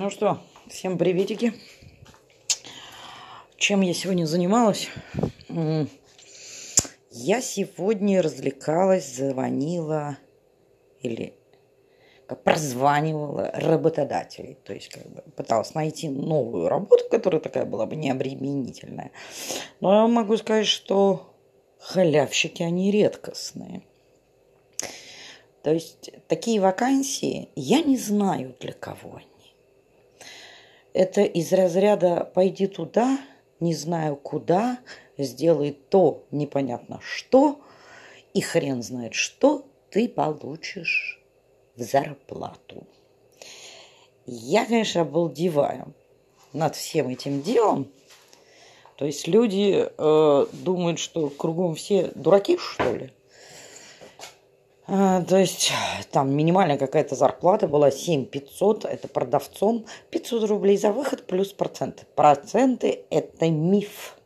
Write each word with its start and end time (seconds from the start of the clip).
Ну 0.00 0.08
что, 0.08 0.38
всем 0.66 0.96
приветики. 0.96 1.52
Чем 3.58 3.82
я 3.82 3.92
сегодня 3.92 4.24
занималась? 4.24 4.88
Я 7.10 7.42
сегодня 7.42 8.22
развлекалась, 8.22 9.14
звонила 9.14 10.16
или 11.02 11.34
как 12.26 12.42
прозванивала 12.42 13.50
работодателей. 13.52 14.56
То 14.64 14.72
есть 14.72 14.88
как 14.88 15.06
бы 15.06 15.20
пыталась 15.36 15.74
найти 15.74 16.08
новую 16.08 16.70
работу, 16.70 17.04
которая 17.10 17.42
такая 17.42 17.66
была 17.66 17.84
бы 17.84 17.94
необременительная. 17.94 19.10
Но 19.80 19.92
я 19.92 20.06
могу 20.06 20.38
сказать, 20.38 20.66
что 20.66 21.30
халявщики, 21.78 22.62
они 22.62 22.90
редкостные. 22.90 23.82
То 25.62 25.74
есть 25.74 26.10
такие 26.26 26.58
вакансии 26.58 27.50
я 27.54 27.82
не 27.82 27.98
знаю 27.98 28.56
для 28.60 28.72
кого 28.72 29.16
они. 29.16 29.29
Это 30.92 31.22
из 31.22 31.52
разряда 31.52 32.30
«пойди 32.34 32.66
туда, 32.66 33.18
не 33.60 33.74
знаю 33.74 34.16
куда, 34.16 34.78
сделай 35.18 35.72
то 35.72 36.24
непонятно 36.30 37.00
что, 37.02 37.60
и 38.34 38.40
хрен 38.40 38.82
знает 38.82 39.14
что 39.14 39.66
ты 39.90 40.08
получишь 40.08 41.22
в 41.76 41.82
зарплату». 41.82 42.86
Я, 44.26 44.64
конечно, 44.66 45.02
обалдеваю 45.02 45.94
над 46.52 46.76
всем 46.76 47.08
этим 47.08 47.42
делом. 47.42 47.90
То 48.96 49.06
есть 49.06 49.26
люди 49.26 49.88
э, 49.96 50.46
думают, 50.52 50.98
что 50.98 51.30
кругом 51.30 51.74
все 51.74 52.12
дураки, 52.14 52.58
что 52.58 52.92
ли? 52.94 53.12
А, 54.92 55.22
то 55.22 55.36
есть 55.36 55.70
там 56.10 56.34
минимальная 56.34 56.76
какая-то 56.76 57.14
зарплата 57.14 57.68
была 57.68 57.92
7 57.92 58.24
500, 58.24 58.86
это 58.86 59.06
продавцом, 59.06 59.86
500 60.10 60.50
рублей 60.50 60.76
за 60.76 60.90
выход 60.90 61.28
плюс 61.28 61.52
проценты. 61.52 62.06
Проценты– 62.16 63.04
это 63.10 63.48
миф. 63.50 64.16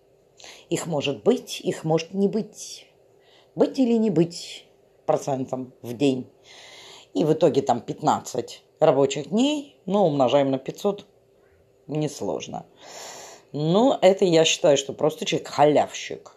Их 0.70 0.86
может 0.86 1.22
быть, 1.22 1.60
их 1.60 1.84
может 1.84 2.14
не 2.14 2.28
быть. 2.28 2.86
Быть 3.54 3.78
или 3.78 3.92
не 3.98 4.08
быть 4.08 4.64
процентом 5.04 5.74
в 5.82 5.92
день. 5.92 6.30
И 7.12 7.24
в 7.24 7.34
итоге 7.34 7.60
там 7.60 7.82
15 7.82 8.62
рабочих 8.80 9.28
дней, 9.28 9.76
ну, 9.84 10.06
умножаем 10.06 10.50
на 10.50 10.56
500, 10.56 11.04
несложно. 11.88 12.64
Ну, 13.52 13.98
это 14.00 14.24
я 14.24 14.46
считаю, 14.46 14.78
что 14.78 14.94
просто 14.94 15.26
человек 15.26 15.48
халявщик. 15.48 16.34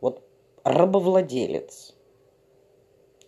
Вот 0.00 0.22
рабовладелец– 0.64 1.93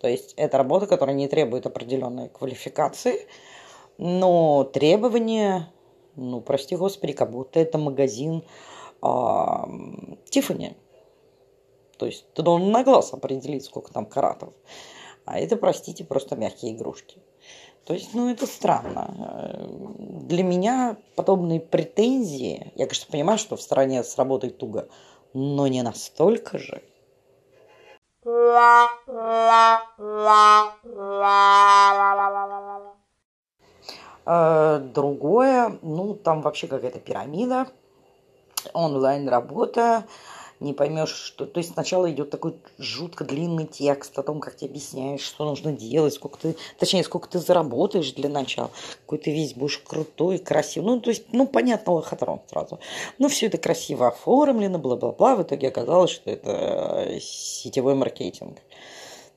то 0.00 0.08
есть 0.08 0.34
это 0.36 0.58
работа, 0.58 0.86
которая 0.86 1.16
не 1.16 1.28
требует 1.28 1.66
определенной 1.66 2.28
квалификации, 2.28 3.26
но 3.98 4.64
требования, 4.64 5.72
ну, 6.16 6.40
прости 6.40 6.76
господи, 6.76 7.12
как 7.12 7.30
будто 7.30 7.58
это 7.58 7.78
магазин 7.78 8.42
а. 9.02 9.68
То 11.98 12.06
есть 12.06 12.26
ты 12.34 12.42
должен 12.42 12.70
на 12.70 12.84
глаз 12.84 13.14
определить, 13.14 13.64
сколько 13.64 13.92
там 13.92 14.04
каратов. 14.04 14.52
А 15.24 15.38
это, 15.38 15.56
простите, 15.56 16.04
просто 16.04 16.36
мягкие 16.36 16.72
игрушки. 16.72 17.18
То 17.84 17.94
есть, 17.94 18.14
ну, 18.14 18.28
это 18.28 18.46
странно. 18.46 19.66
Для 19.98 20.42
меня 20.42 20.96
подобные 21.14 21.60
претензии, 21.60 22.72
я, 22.74 22.86
конечно, 22.86 23.10
понимаю, 23.10 23.38
что 23.38 23.56
в 23.56 23.62
стране 23.62 24.04
с 24.04 24.18
работой 24.18 24.50
туго, 24.50 24.88
но 25.32 25.66
не 25.68 25.82
настолько 25.82 26.58
же– 26.58 26.82
Другое, 34.92 35.78
ну, 35.82 36.14
там 36.14 36.42
вообще 36.42 36.66
какая-то 36.66 36.98
пирамида, 36.98 37.68
онлайн-работа, 38.72 40.04
не 40.60 40.72
поймешь, 40.72 41.10
что... 41.10 41.46
То 41.46 41.58
есть 41.58 41.72
сначала 41.72 42.10
идет 42.10 42.30
такой 42.30 42.54
жутко 42.78 43.24
длинный 43.24 43.66
текст 43.66 44.18
о 44.18 44.22
том, 44.22 44.40
как 44.40 44.56
тебе 44.56 44.70
объясняешь, 44.70 45.20
что 45.20 45.44
нужно 45.44 45.72
делать, 45.72 46.14
сколько 46.14 46.38
ты... 46.38 46.56
Точнее, 46.78 47.04
сколько 47.04 47.28
ты 47.28 47.38
заработаешь 47.38 48.12
для 48.12 48.28
начала. 48.28 48.70
Какой 49.02 49.18
ты 49.18 49.32
весь 49.32 49.54
будешь 49.54 49.78
крутой, 49.78 50.38
красивый. 50.38 50.94
Ну, 50.94 51.00
то 51.00 51.10
есть, 51.10 51.24
ну, 51.32 51.46
понятно, 51.46 51.92
лохотрон 51.92 52.40
сразу. 52.48 52.78
Ну, 53.18 53.28
все 53.28 53.46
это 53.46 53.58
красиво 53.58 54.08
оформлено, 54.08 54.78
бла-бла-бла. 54.78 55.36
В 55.36 55.42
итоге 55.42 55.68
оказалось, 55.68 56.10
что 56.10 56.30
это 56.30 56.50
э, 56.50 57.20
сетевой 57.20 57.94
маркетинг. 57.94 58.58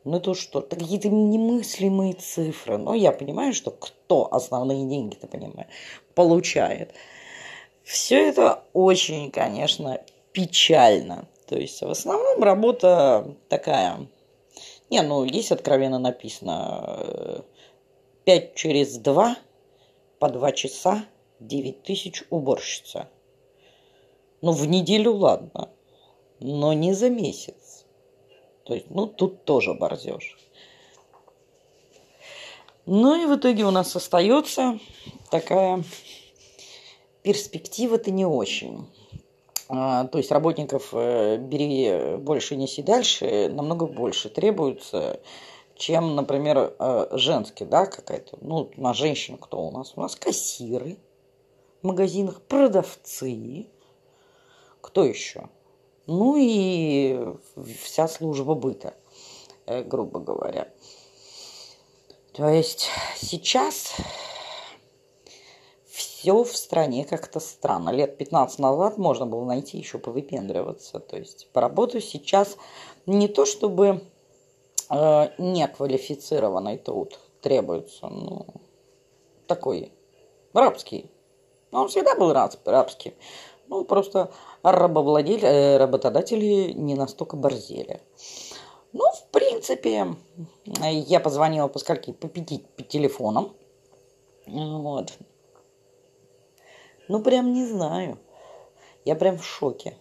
Ну, 0.05 0.17
это 0.17 0.33
что? 0.33 0.59
Это 0.59 0.77
какие-то 0.77 1.09
немыслимые 1.09 2.13
цифры. 2.13 2.77
Но 2.77 2.93
я 2.93 3.11
понимаю, 3.11 3.53
что 3.53 3.71
кто 3.71 4.33
основные 4.33 4.87
деньги-то, 4.87 5.27
понимаю, 5.27 5.67
получает. 6.15 6.93
Все 7.83 8.29
это 8.29 8.63
очень, 8.73 9.31
конечно, 9.31 9.99
печально. 10.31 11.27
То 11.47 11.55
есть 11.57 11.81
в 11.81 11.89
основном 11.89 12.43
работа 12.43 13.35
такая. 13.47 14.07
Не, 14.89 15.01
ну 15.01 15.23
есть 15.23 15.51
откровенно 15.51 15.99
написано 15.99 17.43
5 18.25 18.43
э, 18.43 18.55
через 18.55 18.97
2 18.97 19.35
по 20.19 20.29
2 20.29 20.51
часа 20.51 21.05
9 21.39 21.83
тысяч 21.83 22.23
уборщица. 22.29 23.09
Ну, 24.41 24.51
в 24.51 24.65
неделю 24.67 25.15
ладно, 25.15 25.69
но 26.39 26.73
не 26.73 26.93
за 26.93 27.09
месяц. 27.09 27.85
То 28.63 28.73
есть, 28.73 28.89
ну, 28.89 29.07
тут 29.07 29.43
тоже 29.43 29.73
борзеж. 29.73 30.37
Ну 32.85 33.21
и 33.21 33.25
в 33.25 33.37
итоге 33.37 33.65
у 33.65 33.71
нас 33.71 33.95
остается 33.95 34.79
такая 35.29 35.83
перспектива-то 37.21 38.09
не 38.11 38.25
очень. 38.25 38.87
А, 39.71 40.05
то 40.05 40.17
есть 40.17 40.31
работников 40.31 40.89
э, 40.93 41.37
бери 41.37 42.17
больше, 42.17 42.55
неси 42.55 42.81
дальше, 42.81 43.49
намного 43.49 43.85
больше 43.85 44.29
требуется, 44.29 45.21
чем, 45.75 46.15
например, 46.15 46.73
э, 46.79 47.07
женский, 47.11 47.65
да, 47.65 47.85
какая-то. 47.85 48.39
Ну, 48.41 48.71
на 48.77 48.95
женщин 48.95 49.37
кто 49.37 49.61
у 49.61 49.71
нас? 49.71 49.93
У 49.95 50.01
нас 50.01 50.15
кассиры 50.15 50.97
в 51.83 51.87
магазинах, 51.87 52.41
продавцы. 52.41 53.67
Кто 54.81 55.05
еще? 55.05 55.49
Ну 56.07 56.35
и 56.35 57.19
вся 57.79 58.07
служба 58.07 58.55
быта, 58.55 58.95
э, 59.67 59.83
грубо 59.83 60.19
говоря. 60.19 60.73
То 62.33 62.49
есть 62.49 62.89
сейчас 63.17 63.95
все 66.19 66.43
в 66.43 66.55
стране 66.57 67.05
как-то 67.05 67.39
странно. 67.39 67.91
Лет 67.91 68.17
15 68.17 68.59
назад 68.59 68.97
можно 68.97 69.25
было 69.25 69.45
найти 69.45 69.77
еще 69.77 69.99
повыпендриваться. 69.99 70.99
То 70.99 71.17
есть 71.17 71.47
по 71.53 71.61
работу 71.61 72.01
сейчас 72.01 72.57
не 73.05 73.29
то 73.29 73.45
чтобы 73.45 74.01
э, 74.89 75.27
неквалифицированный 75.37 76.77
труд 76.77 77.17
требуется, 77.41 78.09
ну, 78.09 78.47
такой 79.47 79.93
рабский. 80.53 81.09
Но 81.71 81.83
он 81.83 81.87
всегда 81.87 82.15
был 82.15 82.33
рабский. 82.33 83.13
Ну, 83.69 83.85
просто 83.85 84.29
рабовладель, 84.61 85.45
э, 85.45 85.77
работодатели 85.77 86.73
не 86.73 86.95
настолько 86.95 87.37
борзели. 87.37 88.01
Ну, 88.91 89.05
в 89.13 89.31
принципе, 89.31 90.15
я 90.65 91.19
позвонила 91.21 91.69
по 91.69 91.79
скольки? 91.79 92.11
По 92.11 92.27
пяти 92.27 92.65
по 92.75 92.83
телефонам. 92.83 93.53
Вот. 94.47 95.13
Ну, 97.09 97.23
прям 97.23 97.53
не 97.53 97.65
знаю. 97.65 98.19
Я 99.03 99.15
прям 99.15 99.39
в 99.39 99.43
шоке. 99.43 99.97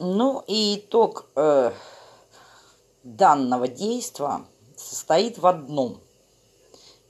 Ну 0.00 0.42
и 0.48 0.76
итог 0.76 1.30
э, 1.36 1.70
данного 3.04 3.68
действия 3.68 4.44
состоит 4.76 5.38
в 5.38 5.46
одном. 5.46 6.00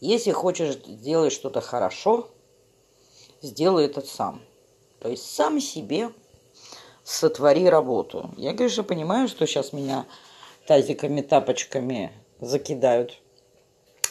Если 0.01 0.31
хочешь 0.31 0.75
сделать 0.75 1.33
что-то 1.33 1.63
хорошо, 1.63 2.29
сделай 3.41 3.87
это 3.87 4.03
сам. 4.03 4.43
То 5.01 5.09
есть 5.09 5.35
сам 5.35 5.59
себе 5.59 6.13
сотвори 7.03 7.67
работу. 7.71 8.31
Я, 8.37 8.53
конечно, 8.53 8.85
понимаю, 8.85 9.27
что 9.27 9.47
сейчас 9.47 9.73
меня 9.73 10.05
тазиками, 10.67 11.23
тапочками 11.23 12.13
закидают 12.41 13.23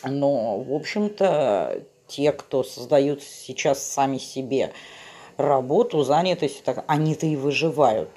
но, 0.03 0.59
в 0.59 0.73
общем-то, 0.73 1.83
те, 2.07 2.31
кто 2.31 2.63
создают 2.63 3.23
сейчас 3.23 3.83
сами 3.83 4.17
себе 4.17 4.73
работу, 5.37 6.03
занятость, 6.03 6.63
они-то 6.87 7.25
и 7.25 7.35
выживают. 7.35 8.09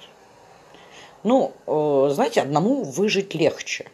Ну, 1.23 1.53
э, 1.67 2.11
знаете, 2.13 2.43
одному 2.43 2.85
выжить 2.85 3.35
легче. 3.35 3.91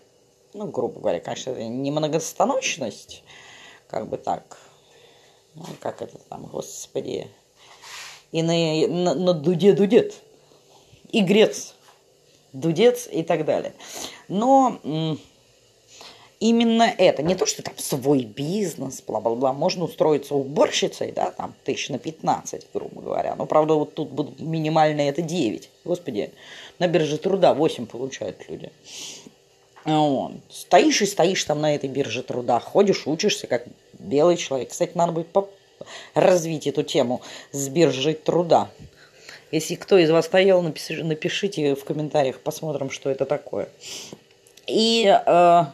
Ну, 0.55 0.67
грубо 0.67 1.01
говоря, 1.01 1.21
конечно, 1.21 1.51
это 1.51 1.65
не 1.65 1.91
многостаночность, 1.91 3.23
как 3.87 4.09
бы 4.09 4.19
так. 4.19 4.59
Ну, 5.55 5.65
как 5.81 6.03
это 6.03 6.19
там, 6.29 6.47
господи. 6.47 7.29
И 8.33 8.43
на, 8.43 8.53
на, 8.89 9.15
на 9.15 9.35
дуде 9.35 9.73
дудет. 9.73 10.15
Игрец. 11.11 11.75
Дудец 12.53 13.09
и 13.11 13.23
так 13.23 13.45
далее. 13.45 13.75
Но 14.29 14.79
именно 16.43 16.93
это. 16.99 17.23
Не 17.23 17.37
то, 17.37 17.47
что 17.47 17.63
там 17.63 17.75
свой 17.79 18.25
бизнес, 18.25 19.01
бла-бла-бла. 19.07 19.53
Можно 19.53 19.85
устроиться 19.85 20.35
уборщицей, 20.35 21.13
да, 21.13 21.31
там 21.31 21.55
тысяч 21.65 21.89
на 21.89 21.99
15, 21.99 22.67
грубо 22.75 23.01
говоря. 23.01 23.37
Но, 23.37 23.47
правда, 23.47 23.75
вот 23.75 23.95
тут 23.95 24.11
будут 24.11 24.41
минимальные 24.41 25.09
это 25.09 25.23
9. 25.23 25.71
Господи, 25.85 26.33
на 26.81 26.89
бирже 26.89 27.19
труда 27.19 27.55
8 27.55 27.87
получают 27.87 28.45
люди. 28.49 28.73
Вот. 29.85 30.33
Стоишь 30.51 31.03
и 31.03 31.07
стоишь 31.07 31.45
там 31.45 31.61
на 31.61 31.75
этой 31.77 31.89
бирже 31.89 32.25
труда, 32.25 32.59
ходишь, 32.59 33.07
учишься, 33.07 33.47
как 33.47 33.65
белый 33.99 34.37
человек. 34.37 34.71
Кстати, 34.71 34.93
надо 34.95 35.13
будет 35.13 35.29
развить 36.15 36.67
эту 36.67 36.83
тему 36.83 37.23
с 37.53 37.69
биржей 37.69 38.15
труда. 38.15 38.69
Если 39.53 39.77
кто 39.77 39.97
из 39.97 40.11
вас 40.11 40.27
стоял, 40.27 40.61
напишите 40.63 41.77
в 41.77 41.85
комментариях, 41.85 42.41
посмотрим, 42.41 42.91
что 42.91 43.11
это 43.11 43.27
такое. 43.27 43.69
И... 44.67 45.07
Э, 45.25 45.67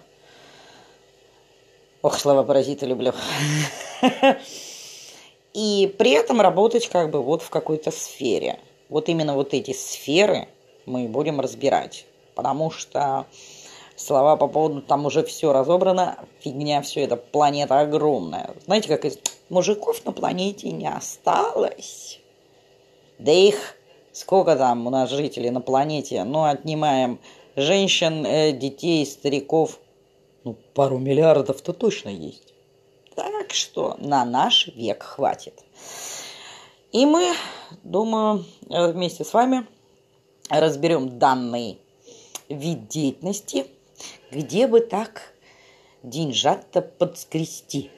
ох, 2.08 2.18
слова 2.18 2.42
паразита 2.42 2.86
люблю. 2.86 3.12
И 5.52 5.94
при 5.98 6.12
этом 6.12 6.40
работать 6.40 6.88
как 6.88 7.10
бы 7.10 7.22
вот 7.22 7.42
в 7.42 7.50
какой-то 7.50 7.90
сфере. 7.90 8.60
Вот 8.88 9.10
именно 9.10 9.34
вот 9.34 9.52
эти 9.52 9.72
сферы 9.72 10.48
мы 10.86 11.06
будем 11.06 11.40
разбирать. 11.40 12.06
Потому 12.34 12.70
что 12.70 13.26
слова 13.96 14.36
по 14.36 14.48
поводу 14.48 14.80
там 14.80 15.04
уже 15.04 15.22
все 15.22 15.52
разобрано, 15.52 16.18
фигня 16.40 16.80
все 16.80 17.02
это, 17.02 17.16
планета 17.16 17.80
огромная. 17.80 18.54
Знаете, 18.64 18.88
как 18.88 19.04
из 19.04 19.18
мужиков 19.50 20.02
на 20.06 20.12
планете 20.12 20.70
не 20.70 20.88
осталось. 20.88 22.20
Да 23.18 23.32
их 23.32 23.74
сколько 24.12 24.56
там 24.56 24.86
у 24.86 24.90
нас 24.90 25.10
жителей 25.10 25.50
на 25.50 25.60
планете, 25.60 26.24
ну, 26.24 26.44
отнимаем 26.44 27.18
женщин, 27.54 28.24
э, 28.24 28.52
детей, 28.52 29.04
стариков, 29.04 29.78
ну, 30.44 30.56
пару 30.74 30.98
миллиардов-то 30.98 31.72
точно 31.72 32.08
есть. 32.08 32.54
Так 33.14 33.52
что 33.52 33.96
на 33.98 34.24
наш 34.24 34.68
век 34.68 35.02
хватит. 35.02 35.64
И 36.92 37.04
мы, 37.04 37.34
думаю, 37.82 38.44
вместе 38.68 39.24
с 39.24 39.34
вами 39.34 39.66
разберем 40.48 41.18
данный 41.18 41.78
вид 42.48 42.88
деятельности, 42.88 43.66
где 44.30 44.66
бы 44.66 44.80
так 44.80 45.34
деньжат-то 46.02 46.80
подскрести, 46.80 47.90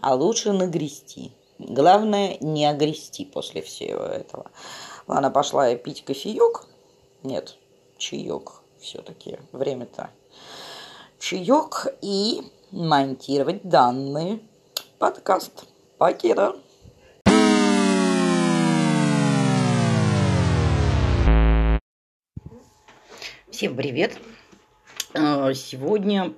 а 0.00 0.14
лучше 0.14 0.52
нагрести. 0.52 1.32
Главное, 1.58 2.38
не 2.40 2.64
огрести 2.64 3.26
после 3.26 3.60
всего 3.60 4.04
этого. 4.04 4.50
Ладно, 5.06 5.30
пошла 5.30 5.68
я 5.68 5.76
пить 5.76 6.04
кофеек. 6.04 6.66
Нет, 7.22 7.58
чаек 7.98 8.62
все-таки. 8.80 9.38
Время-то. 9.52 10.10
Чаек 11.20 11.86
и 12.00 12.40
монтировать 12.70 13.62
данный 13.62 14.42
подкаст. 14.98 15.66
Покеда. 15.98 16.56
Всем 23.50 23.76
привет! 23.76 24.18
А, 25.12 25.52
сегодня 25.52 26.32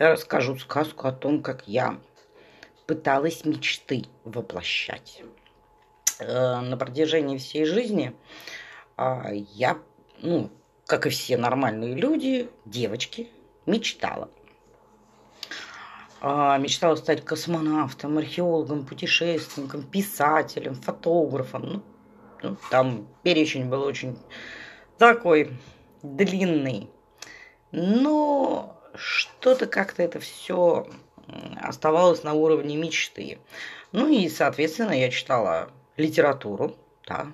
я 0.00 0.10
расскажу 0.10 0.58
сказку 0.58 1.06
о 1.06 1.12
том, 1.12 1.40
как 1.40 1.68
я 1.68 2.00
пыталась 2.88 3.44
мечты 3.44 4.02
воплощать. 4.24 5.22
Э, 6.18 6.58
на 6.58 6.76
протяжении 6.76 7.38
всей 7.38 7.64
жизни 7.64 8.16
а, 8.96 9.30
я, 9.32 9.78
ну, 10.22 10.50
как 10.86 11.06
и 11.06 11.10
все 11.10 11.36
нормальные 11.36 11.94
люди, 11.94 12.50
девочки, 12.64 13.30
мечтала. 13.66 14.30
А, 16.20 16.56
мечтала 16.58 16.96
стать 16.96 17.24
космонавтом, 17.24 18.18
археологом, 18.18 18.86
путешественником, 18.86 19.82
писателем, 19.82 20.74
фотографом. 20.74 21.62
Ну, 21.62 21.82
ну, 22.42 22.56
там 22.70 23.06
перечень 23.22 23.68
был 23.68 23.82
очень 23.82 24.18
такой 24.98 25.52
длинный. 26.02 26.90
Но 27.72 28.80
что-то 28.94 29.66
как-то 29.66 30.02
это 30.02 30.20
все 30.20 30.86
оставалось 31.60 32.22
на 32.22 32.32
уровне 32.34 32.76
мечты. 32.76 33.38
Ну 33.92 34.08
и, 34.08 34.28
соответственно, 34.28 34.92
я 34.92 35.10
читала 35.10 35.70
литературу, 35.96 36.76
да, 37.06 37.26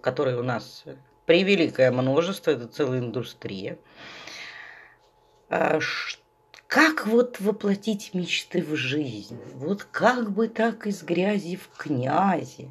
которой 0.00 0.34
у 0.36 0.42
нас 0.42 0.84
превеликое 1.26 1.92
множество, 1.92 2.50
это 2.50 2.66
целая 2.66 3.00
индустрия. 3.00 3.78
А 5.48 5.78
как 6.66 7.06
вот 7.06 7.40
воплотить 7.40 8.12
мечты 8.14 8.62
в 8.62 8.76
жизнь? 8.76 9.40
Вот 9.54 9.84
как 9.84 10.30
бы 10.30 10.48
так 10.48 10.86
из 10.86 11.02
грязи 11.02 11.56
в 11.56 11.68
князи? 11.76 12.70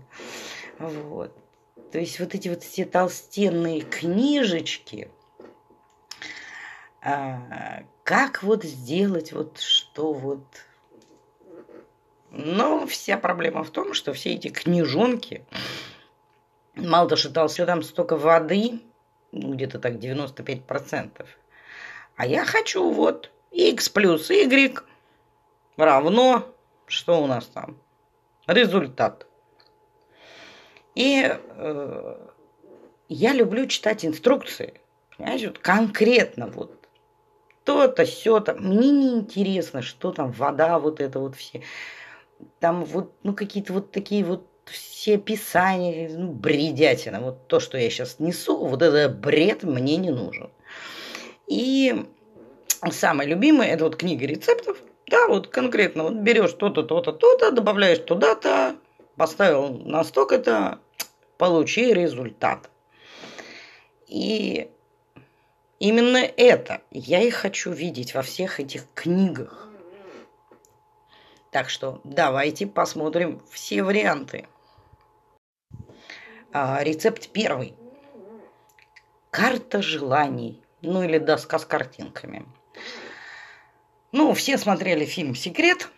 Вот. 0.78 1.36
То 1.92 2.00
есть 2.00 2.20
вот 2.20 2.36
эти 2.36 2.50
вот 2.50 2.64
все 2.64 2.86
толстенные 2.86 3.82
книжечки, 3.82 5.10
а, 7.02 7.84
как 8.04 8.44
вот 8.44 8.64
сделать 8.64 9.32
вот 9.32 9.60
что 9.60 10.14
вот 10.14 10.44
но 12.32 12.86
вся 12.86 13.18
проблема 13.18 13.64
в 13.64 13.72
том, 13.72 13.94
что 13.94 14.14
все 14.14 14.34
эти 14.34 14.50
книжонки, 14.50 15.46
мало 16.76 17.10
того, 17.10 17.48
что 17.48 17.66
там 17.66 17.82
столько 17.82 18.18
воды, 18.18 18.82
ну, 19.32 19.54
где-то 19.54 19.80
так 19.80 19.94
95%. 19.94 21.26
А 22.18 22.26
я 22.26 22.44
хочу 22.46 22.90
вот 22.92 23.32
x 23.52 23.90
плюс 23.90 24.30
y 24.30 24.84
равно, 25.78 26.44
что 26.88 27.24
у 27.24 27.28
нас 27.28 27.46
там? 27.46 27.78
Результат. 28.48 29.28
И 30.96 31.30
э, 31.32 32.28
я 33.08 33.34
люблю 33.34 33.68
читать 33.68 34.04
инструкции. 34.04 34.82
Понимаете, 35.16 35.48
вот 35.48 35.60
конкретно 35.60 36.48
вот 36.48 36.88
то-то, 37.64 38.06
все-то. 38.06 38.56
Мне 38.56 38.90
не 38.90 39.10
интересно, 39.10 39.82
что 39.82 40.12
там 40.12 40.32
вода, 40.32 40.80
вот 40.80 41.00
это 41.00 41.20
вот 41.20 41.36
все 41.36 41.62
там 42.60 42.84
вот, 42.86 43.14
ну, 43.24 43.34
какие-то 43.34 43.74
вот 43.74 43.92
такие 43.92 44.24
вот 44.24 44.48
все 44.66 45.16
описания, 45.16 46.10
ну, 46.10 46.32
бредятина. 46.32 47.22
Вот 47.22 47.48
то, 47.48 47.60
что 47.60 47.78
я 47.78 47.90
сейчас 47.90 48.20
несу, 48.20 48.66
вот 48.66 48.82
этот 48.82 49.20
бред 49.20 49.64
мне 49.64 49.98
не 49.98 50.12
нужен. 50.12 50.50
И 51.48 52.06
самое 52.92 53.30
любимое, 53.30 53.70
это 53.70 53.86
вот 53.86 53.96
книга 53.96 54.26
рецептов. 54.26 54.78
Да, 55.08 55.28
вот 55.28 55.48
конкретно 55.48 56.04
вот 56.04 56.14
берешь 56.16 56.54
то-то, 56.54 56.84
то-то, 56.84 57.14
то-то, 57.14 57.52
добавляешь 57.52 58.00
туда-то, 58.00 58.76
поставил 59.16 59.70
на 59.70 60.04
столько-то, 60.04 60.80
получи 61.38 61.94
результат. 61.94 62.70
И 64.08 64.70
именно 65.80 66.18
это 66.18 66.82
я 66.92 67.22
и 67.22 67.30
хочу 67.30 67.72
видеть 67.72 68.14
во 68.14 68.22
всех 68.22 68.60
этих 68.60 68.86
книгах. 68.94 69.70
Так 71.52 71.70
что 71.70 72.02
давайте 72.04 72.68
посмотрим 72.68 73.42
все 73.50 73.84
варианты. 73.84 74.48
А, 76.52 76.84
рецепт 76.84 77.30
первый. 77.30 77.74
Карта 79.32 79.82
желаний. 79.82 80.62
Ну 80.88 81.04
или 81.04 81.18
доска 81.18 81.60
с 81.60 81.66
картинками. 81.66 82.46
Ну, 84.14 84.34
все 84.34 84.58
смотрели 84.58 85.04
фильм 85.04 85.36
«Секрет». 85.36 85.90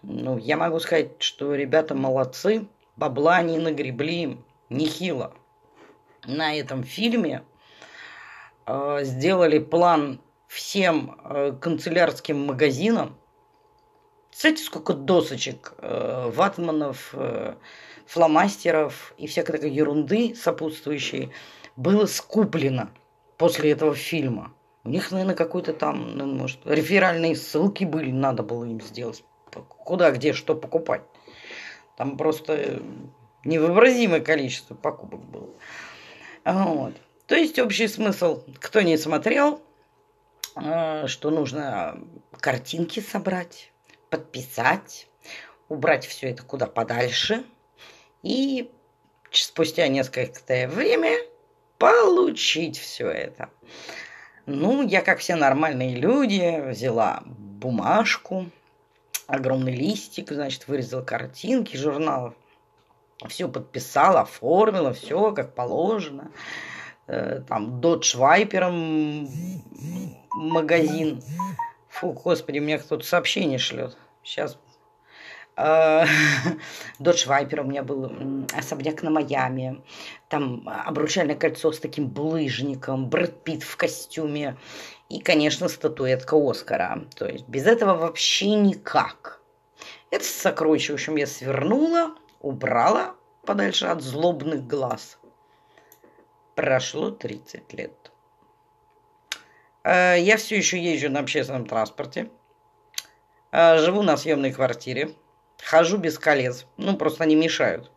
Ну, 0.00 0.38
я 0.38 0.56
могу 0.56 0.80
сказать, 0.80 1.20
что 1.22 1.54
ребята 1.54 1.94
молодцы. 1.94 2.66
Бабла 2.96 3.42
не 3.42 3.58
нагребли 3.58 4.38
нехило. 4.70 5.34
На 6.24 6.54
этом 6.56 6.82
фильме 6.82 7.42
э, 8.64 9.00
сделали 9.02 9.58
план 9.58 10.22
всем 10.48 11.20
э, 11.22 11.52
канцелярским 11.60 12.46
магазинам, 12.46 13.18
знаете, 14.32 14.64
сколько 14.64 14.94
досочек, 14.94 15.74
э, 15.76 16.30
ватманов, 16.34 17.10
э, 17.12 17.56
фломастеров 18.06 19.12
и 19.18 19.26
всякой 19.26 19.52
такой 19.52 19.72
ерунды 19.72 20.34
сопутствующей 20.34 21.32
было 21.76 22.06
скуплено 22.06 22.88
после 23.36 23.72
этого 23.72 23.94
фильма. 23.94 24.52
У 24.84 24.88
них, 24.88 25.10
наверное, 25.10 25.34
какой-то 25.34 25.72
там, 25.72 26.16
ну, 26.16 26.26
может, 26.26 26.60
реферальные 26.64 27.34
ссылки 27.34 27.84
были, 27.84 28.10
надо 28.10 28.42
было 28.42 28.64
им 28.64 28.80
сделать. 28.80 29.24
Куда, 29.68 30.10
где, 30.10 30.32
что 30.32 30.54
покупать. 30.54 31.02
Там 31.96 32.16
просто 32.16 32.80
невообразимое 33.44 34.20
количество 34.20 34.74
покупок 34.74 35.20
было. 35.24 35.50
Вот. 36.44 36.94
То 37.26 37.34
есть 37.34 37.58
общий 37.58 37.88
смысл, 37.88 38.42
кто 38.60 38.82
не 38.82 38.96
смотрел, 38.96 39.60
э, 40.54 41.06
что 41.06 41.30
нужно 41.30 41.98
картинки 42.40 43.00
собрать, 43.00 43.72
подписать, 44.10 45.08
убрать 45.68 46.06
все 46.06 46.30
это 46.30 46.44
куда 46.44 46.66
подальше 46.66 47.44
и 48.22 48.70
спустя 49.32 49.88
несколько 49.88 50.68
время 50.68 51.16
получить 51.78 52.78
все 52.78 53.08
это. 53.08 53.50
Ну, 54.46 54.86
я, 54.86 55.02
как 55.02 55.18
все 55.18 55.34
нормальные 55.34 55.96
люди, 55.96 56.62
взяла 56.70 57.22
бумажку, 57.26 58.46
огромный 59.26 59.74
листик, 59.74 60.30
значит, 60.30 60.68
вырезала 60.68 61.02
картинки 61.02 61.76
журналов, 61.76 62.34
все 63.28 63.48
подписала, 63.48 64.20
оформила, 64.20 64.92
все 64.92 65.32
как 65.32 65.54
положено. 65.54 66.30
Э, 67.06 67.42
там 67.48 67.80
Dodge 67.80 68.16
Viper 68.16 69.28
магазин. 70.32 71.22
Фу, 71.88 72.12
господи, 72.12 72.58
мне 72.58 72.78
кто-то 72.78 73.04
сообщение 73.04 73.58
шлет. 73.58 73.96
Сейчас 74.22 74.58
Dodge 76.98 77.26
Viper 77.26 77.60
у 77.60 77.64
меня 77.64 77.82
был 77.82 78.12
особняк 78.54 79.02
на 79.02 79.10
Майами. 79.10 79.82
Там 80.28 80.68
обручальное 80.68 81.34
кольцо 81.34 81.72
с 81.72 81.78
таким 81.78 82.08
булыжником, 82.08 83.08
Брэд 83.08 83.42
Питт 83.42 83.62
в 83.62 83.76
костюме. 83.76 84.58
И, 85.08 85.20
конечно, 85.20 85.68
статуэтка 85.68 86.36
Оскара. 86.36 87.04
То 87.14 87.26
есть 87.26 87.48
без 87.48 87.66
этого 87.66 87.94
вообще 87.94 88.50
никак. 88.50 89.40
Это 90.10 90.24
сокровище, 90.24 90.92
в 90.92 90.96
общем, 90.96 91.16
я 91.16 91.26
свернула, 91.26 92.14
убрала 92.40 93.14
подальше 93.46 93.86
от 93.86 94.02
злобных 94.02 94.66
глаз. 94.66 95.18
Прошло 96.54 97.10
30 97.10 97.72
лет. 97.72 98.12
Э, 99.84 100.16
я 100.18 100.36
все 100.36 100.56
еще 100.56 100.78
езжу 100.78 101.10
на 101.10 101.20
общественном 101.20 101.64
транспорте. 101.64 102.30
Э, 103.52 103.78
живу 103.78 104.02
на 104.02 104.16
съемной 104.16 104.52
квартире. 104.52 105.14
Хожу 105.62 105.96
без 105.96 106.18
колец. 106.18 106.66
Ну, 106.76 106.96
просто 106.96 107.24
они 107.24 107.34
мешают. 107.34 107.90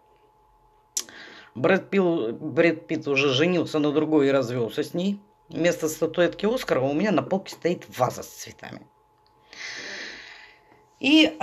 Брэд, 1.56 1.90
Пил, 1.90 2.32
Брэд 2.34 2.88
Питт 2.88 3.08
уже 3.08 3.34
женился 3.34 3.80
на 3.80 3.92
другой 3.92 4.28
и 4.28 4.32
развелся 4.32 4.84
с 4.84 4.94
ней. 4.94 5.20
Вместо 5.50 5.90
статуэтки 5.90 6.46
Оскара 6.46 6.80
у 6.80 6.94
меня 6.94 7.12
на 7.12 7.24
полке 7.24 7.54
стоит 7.54 7.86
ваза 7.98 8.24
с 8.24 8.28
цветами. 8.28 8.82
И 11.00 11.38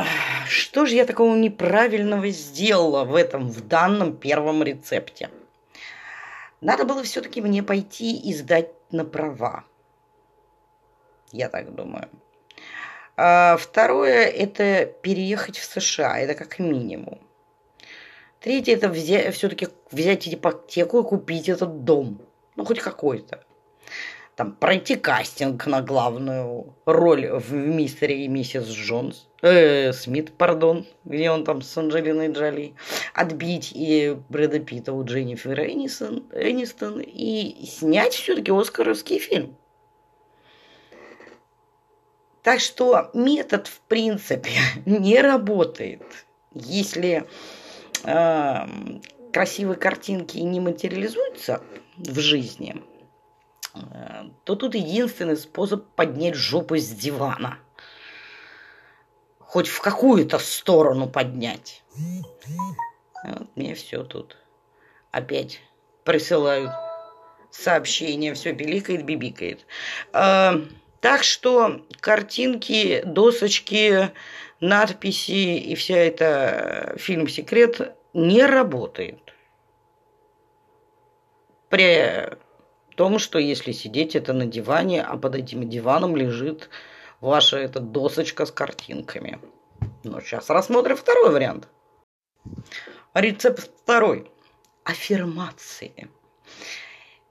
что 0.49 0.87
же 0.87 0.95
я 0.95 1.07
такого 1.07 1.35
неправильного 1.35 2.29
сделала 2.29 3.05
в 3.05 3.15
этом, 3.15 3.49
в 3.49 3.67
данном 3.67 4.17
первом 4.17 4.63
рецепте? 4.63 5.31
Надо 6.61 6.85
было 6.85 7.03
все-таки 7.03 7.41
мне 7.41 7.63
пойти 7.63 8.17
и 8.17 8.35
сдать 8.35 8.71
на 8.91 9.05
права. 9.05 9.65
Я 11.33 11.49
так 11.49 11.75
думаю. 11.75 12.09
А 13.17 13.57
второе– 13.57 14.27
это 14.27 14.87
переехать 14.87 15.59
в 15.59 15.65
США. 15.65 16.19
Это 16.19 16.35
как 16.35 16.59
минимум. 16.59 17.19
Третье– 18.41 18.75
это 18.75 18.89
взять, 18.89 19.35
все-таки 19.35 19.69
взять 19.91 20.29
ипотеку 20.29 21.01
и 21.01 21.05
купить 21.05 21.49
этот 21.49 21.85
дом. 21.85 22.21
Ну, 22.57 22.65
хоть 22.65 22.81
какой-то. 22.81 23.43
Там 24.37 24.53
пройти 24.53 24.97
кастинг 24.97 25.67
на 25.67 25.81
главную 25.81 26.75
роль 26.85 27.27
в 27.31 27.55
«Мистере 27.55 28.27
и 28.27 28.29
миссис 28.29 28.69
Джонс». 28.69 29.29
Э, 29.41 29.95
Смит, 29.95 30.33
пардон, 30.37 30.87
где 31.07 31.31
он 31.31 31.45
там 31.45 31.63
с 31.63 31.75
Анджелиной 31.79 32.31
Джоли. 32.33 32.75
Отбить 33.15 33.73
и 33.75 34.15
Брэда 34.29 34.59
Питта 34.59 34.93
у 34.93 35.03
Дженнифер 35.03 35.59
Энистон, 35.61 37.01
и 37.01 37.65
снять 37.67 38.13
все-таки 38.13 38.53
оскаровский 38.53 39.19
фильм. 39.21 39.57
Так 42.47 42.61
что 42.61 43.11
метод, 43.13 43.67
в 43.67 43.81
принципе, 43.81 44.53
не 44.87 45.21
работает, 45.21 46.05
если 46.55 47.27
э, 48.05 48.67
красивые 49.33 49.77
картинки 49.77 50.39
не 50.39 50.61
материализуются 50.61 51.61
в 51.97 52.21
жизни, 52.21 52.85
э, 53.75 54.29
то 54.45 54.55
тут 54.55 54.77
единственный 54.77 55.37
способ 55.37 55.89
поднять 55.97 56.37
жопу 56.37 56.77
с 56.77 56.89
дивана. 56.89 57.59
Хоть 59.41 59.67
в 59.67 59.81
какую-то 59.81 60.39
сторону 60.39 61.09
поднять. 61.09 61.83
Вот 63.25 63.57
мне 63.57 63.75
все 63.75 64.05
тут 64.05 64.37
опять 65.11 65.63
присылают 66.05 66.71
сообщения, 67.51 68.35
все 68.35 68.53
пиликает, 68.53 69.05
бибикает. 69.05 69.67
Э, 70.13 70.61
так 71.01 71.23
что 71.23 71.87
картинки, 72.01 73.03
досочки, 73.05 74.11
надписи 74.61 75.59
и 75.59 75.75
вся 75.75 75.97
эта 75.97 76.95
фильм 76.99 77.29
«Секрет» 77.29 77.97
не 78.13 78.45
работает. 78.45 79.21
При 81.69 82.31
том, 82.97 83.19
что 83.19 83.39
если 83.39 83.73
сидеть 83.73 84.17
это 84.17 84.33
на 84.33 84.47
диване, 84.47 85.03
а 85.03 85.17
под 85.17 85.35
этим 85.35 85.69
диваном 85.69 86.17
лежит 86.17 86.71
ваша 87.21 87.59
эта 87.59 87.81
досочка 87.81 88.47
с 88.47 88.51
картинками. 88.51 89.39
Но 90.03 90.21
сейчас 90.21 90.49
рассмотрим 90.49 90.97
второй 90.97 91.31
вариант. 91.31 91.69
Рецепт 93.13 93.71
второй. 93.83 94.31
Аффирмации. 94.85 96.09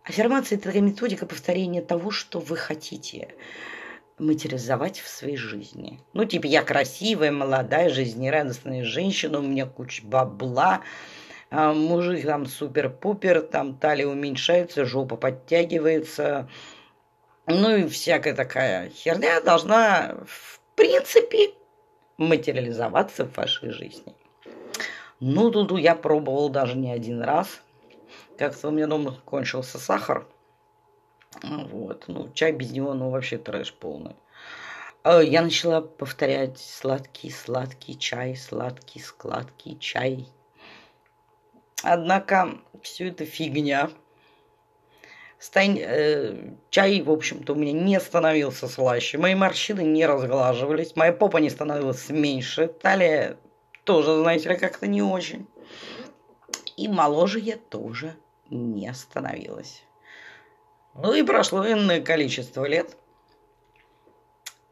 Аффирмация– 0.05 0.57
это 0.57 0.65
такая 0.65 0.83
методика 0.83 1.25
повторения 1.25 1.81
того, 1.81 2.11
что 2.11 2.39
вы 2.39 2.57
хотите 2.57 3.33
материализовать 4.19 4.99
в 4.99 5.07
своей 5.07 5.35
жизни. 5.35 5.99
Ну, 6.13 6.25
типа, 6.25 6.45
я 6.45 6.61
красивая, 6.61 7.31
молодая, 7.31 7.89
жизнерадостная 7.89 8.83
женщина, 8.83 9.39
у 9.39 9.41
меня 9.41 9.65
куча 9.65 10.03
бабла, 10.05 10.81
а 11.49 11.73
мужик 11.73 12.23
там 12.23 12.45
супер-пупер, 12.45 13.41
там 13.41 13.75
талия 13.75 14.05
уменьшается, 14.05 14.85
жопа 14.85 15.17
подтягивается, 15.17 16.47
ну 17.47 17.75
и 17.75 17.87
всякая 17.87 18.35
такая 18.35 18.89
херня 18.91 19.41
должна, 19.41 20.17
в 20.27 20.59
принципе, 20.75 21.53
материализоваться 22.17 23.25
в 23.25 23.35
вашей 23.35 23.71
жизни. 23.71 24.13
Ну, 25.19 25.49
тут 25.49 25.79
я 25.79 25.95
пробовал 25.95 26.49
даже 26.49 26.77
не 26.77 26.91
один 26.91 27.23
раз– 27.23 27.59
как-то 28.37 28.69
у 28.69 28.71
меня 28.71 28.87
дома 28.87 29.15
кончился 29.25 29.77
сахар. 29.79 30.27
Вот. 31.43 32.05
Ну, 32.07 32.29
чай 32.33 32.51
без 32.51 32.71
него, 32.71 32.93
ну, 32.93 33.09
вообще 33.09 33.37
трэш 33.37 33.73
полный. 33.73 34.15
А, 35.03 35.21
я 35.21 35.41
начала 35.41 35.81
повторять 35.81 36.59
сладкий, 36.59 37.29
сладкий 37.29 37.97
чай, 37.97 38.35
сладкий, 38.35 38.99
сладкий 38.99 39.77
чай. 39.79 40.27
Однако 41.83 42.57
все 42.81 43.09
это 43.09 43.25
фигня. 43.25 43.91
Стань, 45.37 45.77
э, 45.79 46.55
чай, 46.71 47.01
в 47.01 47.11
общем-то, 47.11 47.53
у 47.53 47.55
меня 47.55 47.73
не 47.73 47.99
становился 47.99 48.67
слаще. 48.67 49.17
Мои 49.17 49.35
морщины 49.35 49.81
не 49.81 50.05
разглаживались. 50.05 50.95
Моя 50.95 51.13
попа 51.13 51.37
не 51.37 51.49
становилась 51.49 52.09
меньше. 52.09 52.67
Талия 52.67 53.37
тоже, 53.83 54.17
знаете 54.17 54.49
ли, 54.49 54.57
как-то 54.57 54.87
не 54.87 55.03
очень. 55.03 55.45
И 56.77 56.87
моложе 56.87 57.39
я 57.39 57.57
тоже 57.57 58.15
не 58.49 58.87
остановилась. 58.87 59.83
Ну 60.93 61.13
и 61.13 61.23
прошло 61.23 61.65
энное 61.67 62.01
количество 62.01 62.65
лет. 62.65 62.95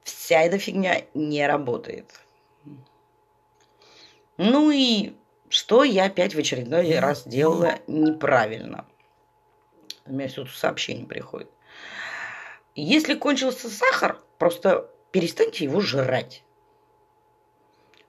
Вся 0.03 0.41
эта 0.41 0.57
фигня 0.57 1.03
не 1.13 1.45
работает. 1.45 2.19
Ну 4.37 4.71
и 4.71 5.13
что 5.49 5.83
я 5.83 6.05
опять 6.05 6.33
в 6.33 6.39
очередной 6.39 6.97
раз 6.99 7.27
делала 7.27 7.79
неправильно. 7.87 8.85
У 10.05 10.13
меня 10.13 10.29
тут 10.29 10.49
сообщение 10.49 11.05
приходит. 11.05 11.49
Если 12.75 13.13
кончился 13.13 13.69
сахар, 13.69 14.19
просто 14.37 14.89
перестаньте 15.11 15.65
его 15.65 15.79
жрать. 15.81 16.43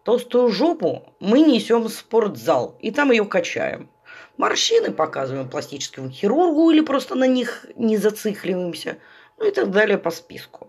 Толстую 0.04 0.50
жопу 0.50 1.12
мы 1.20 1.40
несем 1.40 1.82
в 1.82 1.88
спортзал, 1.88 2.76
и 2.80 2.90
там 2.90 3.10
ее 3.10 3.24
качаем 3.24 3.90
морщины 4.36 4.90
показываем 4.90 5.48
пластическому 5.48 6.10
хирургу 6.10 6.70
или 6.70 6.80
просто 6.80 7.14
на 7.14 7.26
них 7.26 7.66
не 7.76 7.96
зацикливаемся, 7.96 8.98
ну 9.38 9.46
и 9.46 9.50
так 9.50 9.70
далее 9.70 9.98
по 9.98 10.10
списку. 10.10 10.68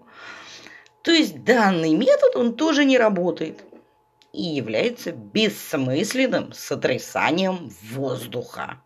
То 1.02 1.12
есть 1.12 1.44
данный 1.44 1.94
метод, 1.94 2.36
он 2.36 2.56
тоже 2.56 2.84
не 2.86 2.98
работает 2.98 3.64
и 4.34 4.42
является 4.42 5.12
бессмысленным 5.12 6.52
сотрясанием 6.52 7.72
воздуха. 7.92 8.82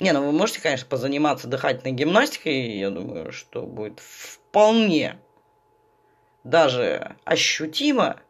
Не, 0.00 0.12
ну 0.12 0.26
вы 0.26 0.32
можете, 0.32 0.60
конечно, 0.60 0.88
позаниматься 0.88 1.46
дыхательной 1.46 1.92
гимнастикой, 1.92 2.78
я 2.78 2.90
думаю, 2.90 3.30
что 3.30 3.62
будет 3.62 4.00
вполне 4.00 5.18
даже 6.42 7.16
ощутимо. 7.24 8.20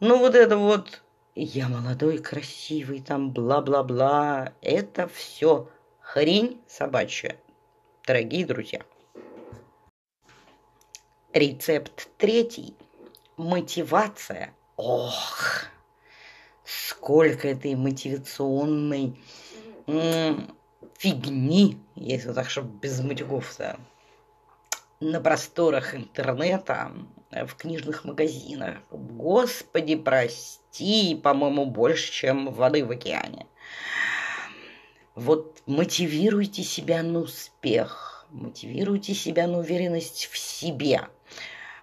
Но 0.00 0.18
вот 0.18 0.34
это 0.34 0.56
вот 0.56 1.02
я 1.34 1.68
молодой, 1.68 2.18
красивый, 2.18 3.00
там 3.00 3.30
бла-бла-бла. 3.30 4.52
Это 4.60 5.08
все 5.08 5.68
хрень 6.00 6.60
собачья, 6.66 7.36
дорогие 8.06 8.44
друзья. 8.44 8.82
Рецепт 11.32 12.10
третий. 12.18 12.76
Мотивация. 13.38 14.52
Ох, 14.76 15.64
сколько 16.64 17.48
этой 17.48 17.74
мотивационной 17.74 19.16
фигни, 19.86 21.78
если 21.94 22.32
так, 22.32 22.50
чтобы 22.50 22.78
без 22.78 23.00
да. 23.00 23.76
на 25.00 25.20
просторах 25.20 25.94
интернета, 25.94 26.92
в 27.32 27.54
книжных 27.54 28.04
магазинах. 28.04 28.76
Господи, 28.90 29.96
прости, 29.96 31.14
по-моему, 31.14 31.66
больше, 31.66 32.12
чем 32.12 32.52
воды 32.52 32.84
в 32.84 32.90
океане. 32.90 33.46
Вот 35.14 35.62
мотивируйте 35.66 36.62
себя 36.62 37.02
на 37.02 37.20
успех, 37.20 38.26
мотивируйте 38.30 39.14
себя 39.14 39.46
на 39.46 39.58
уверенность 39.58 40.28
в 40.32 40.38
себе, 40.38 41.08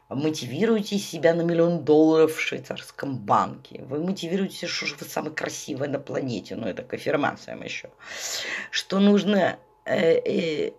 мотивируйте 0.10 0.98
себя 0.98 1.36
на 1.36 1.42
миллион 1.42 1.84
долларов 1.84 2.36
в 2.36 2.42
швейцарском 2.42 3.18
банке. 3.18 3.84
Вы 3.84 4.04
мотивируете, 4.04 4.66
что 4.66 4.88
же 4.88 4.96
вы 4.96 5.06
самый 5.06 5.32
красивый 5.32 5.88
на 5.88 6.00
планете, 6.00 6.56
ну 6.56 6.68
это 6.68 6.82
к 6.82 6.94
аффирмациям 6.94 7.62
еще. 7.62 7.92
Что 8.72 9.00
нужно 9.00 9.60
э, 9.86 10.14
э, 10.26 10.74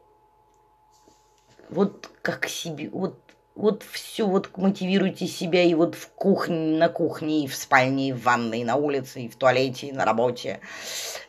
вот 1.68 2.10
как 2.22 2.48
себе, 2.48 2.90
вот 2.90 3.29
вот 3.60 3.82
все 3.82 4.26
вот 4.26 4.56
мотивируйте 4.56 5.26
себя 5.26 5.62
и 5.62 5.74
вот 5.74 5.94
в 5.94 6.08
кухне, 6.08 6.78
на 6.78 6.88
кухне, 6.88 7.44
и 7.44 7.46
в 7.46 7.54
спальне, 7.54 8.08
и 8.08 8.12
в 8.12 8.22
ванной, 8.22 8.60
и 8.60 8.64
на 8.64 8.76
улице, 8.76 9.22
и 9.22 9.28
в 9.28 9.36
туалете, 9.36 9.88
и 9.88 9.92
на 9.92 10.04
работе. 10.04 10.60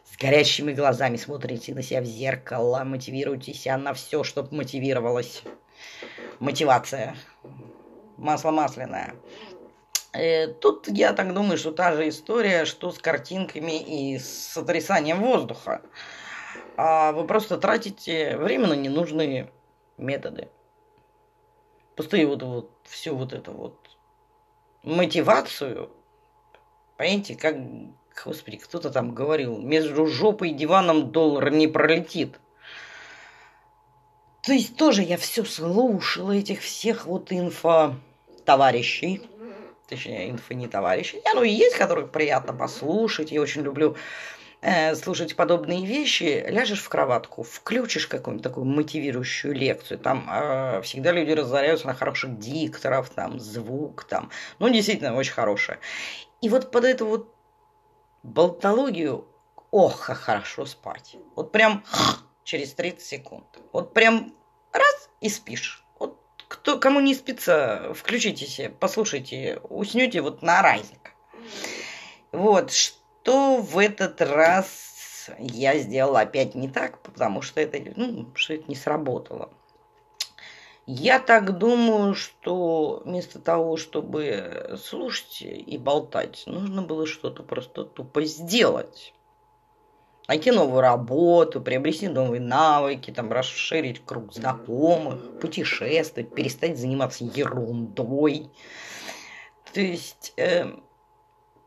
С 0.06 0.18
горящими 0.18 0.72
глазами 0.74 1.18
смотрите 1.18 1.74
на 1.74 1.84
себя 1.84 2.02
в 2.02 2.06
зеркало, 2.06 2.84
мотивируйте 2.86 3.54
себя 3.54 3.78
на 3.78 3.94
все, 3.94 4.24
чтобы 4.24 4.56
мотивировалось. 4.56 5.44
Мотивация. 6.40 7.16
Масло 8.18 8.52
масляное. 8.52 9.14
Э, 10.14 10.48
тут 10.48 10.88
я 10.88 11.12
так 11.14 11.34
думаю, 11.34 11.58
что 11.58 11.72
та 11.72 11.94
же 11.94 12.08
история, 12.08 12.66
что 12.66 12.92
с 12.92 13.00
картинками 13.00 13.78
и 13.78 14.18
с 14.18 14.54
сотрясанием 14.54 15.22
воздуха. 15.22 15.82
А 16.78 17.12
вы 17.12 17.28
просто 17.28 17.58
тратите 17.58 18.38
время 18.38 18.68
на 18.68 18.74
ненужные 18.74 19.52
методы. 19.98 20.48
Пустые 22.02 22.26
вот, 22.26 22.42
вот 22.42 22.72
всю 22.86 23.16
вот 23.16 23.32
эту 23.32 23.52
вот 23.52 23.76
мотивацию, 24.82 25.92
понимаете, 26.98 27.36
как, 27.36 27.56
господи, 28.26 28.58
кто-то 28.58 28.90
там 28.90 29.14
говорил, 29.14 29.60
между 29.60 30.08
жопой 30.08 30.50
и 30.50 30.54
диваном 30.56 31.12
доллар 31.12 31.52
не 31.52 31.68
пролетит. 31.68 32.40
То 34.42 34.52
есть 34.52 34.78
тоже 34.78 35.04
я 35.04 35.18
все 35.18 35.46
слушала 35.46 36.32
этих 36.32 36.62
всех 36.62 37.06
вот 37.06 37.32
инфо 37.32 37.94
товарищей, 38.46 39.22
точнее, 39.88 40.32
инфо 40.32 40.56
не 40.56 40.68
товарищей. 40.68 41.22
Я, 41.24 41.36
ну, 41.36 41.44
и 41.44 41.52
есть, 41.52 41.78
которых 41.78 42.10
приятно 42.10 42.52
послушать. 42.52 43.32
Я 43.32 43.42
очень 43.42 43.62
люблю 43.62 43.96
э, 44.62 44.96
слушать 44.96 45.36
подобные 45.36 45.86
вещи, 45.86 46.46
ляжешь 46.48 46.82
в 46.82 46.90
кроватку, 46.90 47.44
включишь 47.44 48.08
какую-нибудь 48.08 48.44
такую 48.44 48.66
мотивирующую 48.66 49.54
лекцию, 49.54 50.00
там 50.00 50.28
э, 50.32 50.82
всегда 50.84 51.12
люди 51.12 51.32
разоряются 51.32 51.88
на 51.88 51.94
хороших 51.94 52.38
дикторов, 52.38 53.10
там 53.10 53.40
звук, 53.40 54.06
там, 54.06 54.30
ну 54.60 54.70
действительно 54.70 55.16
очень 55.16 55.34
хорошее. 55.34 55.80
И 56.42 56.50
вот 56.50 56.72
под 56.72 56.86
эту 56.86 57.06
вот 57.06 57.36
болтологию, 58.24 59.28
ох, 59.72 60.06
как 60.06 60.18
хорошо 60.18 60.66
спать. 60.66 61.16
Вот 61.36 61.52
прям 61.52 61.84
через 62.44 62.74
30 62.74 63.02
секунд. 63.02 63.46
Вот 63.74 63.94
прям 63.94 64.34
раз 64.72 65.10
и 65.22 65.30
спишь. 65.30 65.84
Вот 66.00 66.20
кто, 66.48 66.80
кому 66.80 67.00
не 67.00 67.16
спится, 67.16 67.94
включите 67.96 68.46
себе, 68.46 68.70
послушайте, 68.70 69.60
уснете 69.64 70.22
вот 70.22 70.42
на 70.42 70.62
разик. 70.62 71.14
Вот, 72.32 72.72
что 72.72 73.01
то 73.24 73.58
в 73.58 73.78
этот 73.78 74.22
раз 74.22 75.30
я 75.38 75.78
сделала 75.78 76.22
опять 76.22 76.56
не 76.56 76.70
так, 76.70 77.00
потому 77.00 77.42
что 77.42 77.62
это, 77.62 77.80
ну, 77.96 78.28
что 78.36 78.54
это 78.54 78.66
не 78.68 78.76
сработало. 78.76 79.52
Я 80.88 81.20
так 81.20 81.58
думаю, 81.58 82.16
что 82.16 83.04
вместо 83.06 83.40
того, 83.40 83.78
чтобы 83.78 84.78
слушать 84.82 85.42
и 85.42 85.78
болтать, 85.78 86.44
нужно 86.48 86.82
было 86.82 87.06
что-то 87.06 87.44
просто 87.44 87.84
тупо 87.84 88.24
сделать. 88.26 89.14
Найти 90.28 90.50
новую 90.50 90.82
работу, 90.82 91.62
приобрести 91.62 92.08
новые 92.08 92.40
навыки, 92.40 93.12
там, 93.12 93.32
расширить 93.32 94.04
круг 94.06 94.34
знакомых, 94.34 95.40
путешествовать, 95.40 96.34
перестать 96.34 96.80
заниматься 96.80 97.26
ерундой. 97.26 98.50
То 99.74 99.82
есть 99.82 100.34
э, 100.38 100.68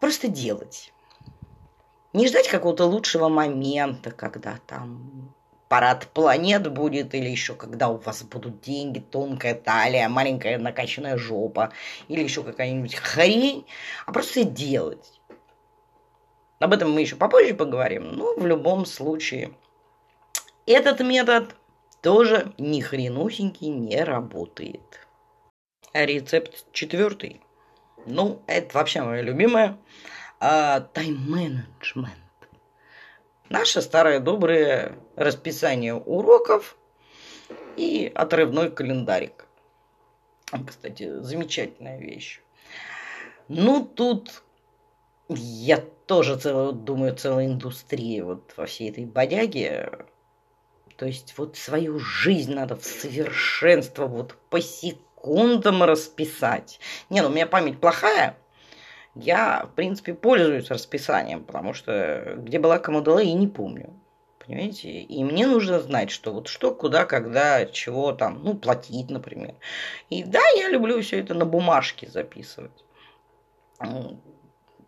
просто 0.01 0.29
делать. 0.29 0.94
Не 2.15 2.29
ждать 2.29 2.49
какого-то 2.49 2.85
лучшего 2.85 3.29
момента, 3.29 4.13
когда 4.13 4.59
там 4.69 5.35
парад 5.69 6.07
планет 6.15 6.71
будет, 6.73 7.13
или 7.13 7.29
еще 7.29 7.55
когда 7.55 7.89
у 7.89 7.97
вас 7.97 8.23
будут 8.23 8.61
деньги, 8.61 9.01
тонкая 9.01 9.57
талия, 9.57 10.09
маленькая 10.09 10.57
накачанная 10.59 11.19
жопа, 11.19 11.73
или 12.07 12.23
еще 12.23 12.45
какая-нибудь 12.45 12.95
хрень, 12.95 13.67
а 14.07 14.13
просто 14.13 14.45
делать. 14.45 15.21
Об 16.61 16.73
этом 16.73 16.93
мы 16.93 17.01
еще 17.01 17.17
попозже 17.17 17.53
поговорим, 17.53 18.13
но 18.13 18.37
в 18.37 18.47
любом 18.47 18.87
случае 18.87 19.51
этот 20.67 21.01
метод 21.01 21.57
тоже 22.01 22.53
ни 22.59 22.81
хренусенький 22.81 23.71
не 23.71 24.05
работает. 24.05 25.01
Рецепт 25.93 26.65
четвертый. 26.71 27.41
Ну, 28.07 28.41
это 28.47 28.79
вообще 28.79 29.03
моя 29.03 29.77
любимая 30.41 30.81
тайм-менеджмент. 30.81 32.11
Наше 33.49 33.83
старое 33.83 34.21
доброе 34.21 34.99
расписание 35.17 35.95
уроков 35.95 36.77
и 37.77 38.11
отрывной 38.15 38.71
календарик. 38.71 39.47
Кстати, 40.67 41.21
замечательная 41.21 41.99
вещь. 41.99 42.41
Ну, 43.49 43.85
тут 43.85 44.43
я 45.29 45.83
тоже 46.07 46.39
целую, 46.39 46.73
думаю, 46.73 47.15
целая 47.15 47.47
индустрия 47.47 48.25
вот 48.25 48.53
во 48.57 48.67
всей 48.67 48.91
этой 48.91 49.05
бодяге. 49.05 50.07
То 50.97 51.07
есть 51.07 51.35
вот 51.37 51.57
свою 51.57 51.99
жизнь 51.99 52.55
надо 52.55 52.77
в 52.77 52.85
совершенство 52.85 54.07
вот 54.07 54.37
по 54.49 54.61
секундам 54.61 55.83
расписать. 55.83 56.79
Не, 57.11 57.21
ну 57.21 57.29
у 57.29 57.33
меня 57.33 57.47
память 57.47 57.81
плохая, 57.81 58.39
я, 59.15 59.67
в 59.67 59.75
принципе, 59.75 60.15
пользуюсь 60.15 60.71
расписанием, 60.71 61.45
потому 61.45 61.73
что 61.73 62.35
где 62.37 62.59
была, 62.59 62.79
кому 62.79 63.01
дала, 63.01 63.23
и 63.23 63.33
не 63.33 63.47
помню. 63.47 63.93
Понимаете? 64.39 64.89
И 64.89 65.25
мне 65.25 65.47
нужно 65.47 65.81
знать, 65.81 66.11
что 66.11 66.33
вот 66.33 66.49
что, 66.49 66.75
куда, 66.75 67.07
когда, 67.07 67.65
чего 67.65 68.13
там, 68.13 68.43
ну, 68.45 68.55
платить, 68.55 69.11
например. 69.11 69.55
И 70.11 70.23
да, 70.23 70.43
я 70.57 70.69
люблю 70.69 71.01
все 71.01 71.21
это 71.21 71.35
на 71.35 71.47
бумажке 71.47 72.09
записывать. 72.11 72.85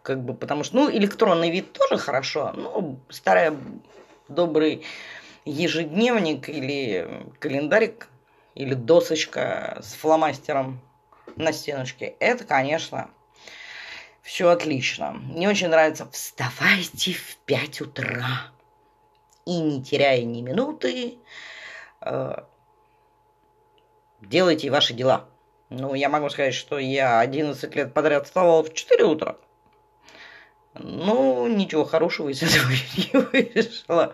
Как 0.02 0.22
бы, 0.22 0.34
потому 0.34 0.62
что, 0.62 0.76
ну, 0.76 0.90
электронный 0.90 1.50
вид 1.50 1.72
тоже 1.72 1.96
хорошо, 1.98 2.52
но 2.52 2.96
старый 3.08 3.56
добрый 4.28 4.84
ежедневник 5.44 6.48
или 6.48 7.24
календарик, 7.38 8.08
или 8.54 8.74
досочка 8.74 9.78
с 9.82 9.94
фломастером 9.94 10.80
на 11.36 11.52
стеночке, 11.52 12.14
это, 12.20 12.44
конечно, 12.44 13.10
все 14.26 14.48
отлично. 14.48 15.12
Мне 15.12 15.48
очень 15.48 15.68
нравится 15.68 16.08
«Вставайте 16.10 17.12
в 17.12 17.36
5 17.46 17.80
утра» 17.82 18.50
и 19.44 19.56
не 19.56 19.84
теряя 19.84 20.20
ни 20.24 20.42
минуты, 20.42 21.18
э, 22.00 22.36
делайте 24.20 24.68
ваши 24.70 24.94
дела. 24.94 25.28
Ну, 25.70 25.94
я 25.94 26.08
могу 26.08 26.28
сказать, 26.28 26.54
что 26.54 26.76
я 26.80 27.20
11 27.20 27.72
лет 27.76 27.94
подряд 27.94 28.26
вставал 28.26 28.64
в 28.64 28.74
4 28.74 29.04
утра. 29.04 29.36
Ну, 30.74 31.46
ничего 31.46 31.84
хорошего 31.84 32.28
из 32.28 32.42
этого 32.42 32.72
не 32.96 33.54
вышло. 33.54 34.12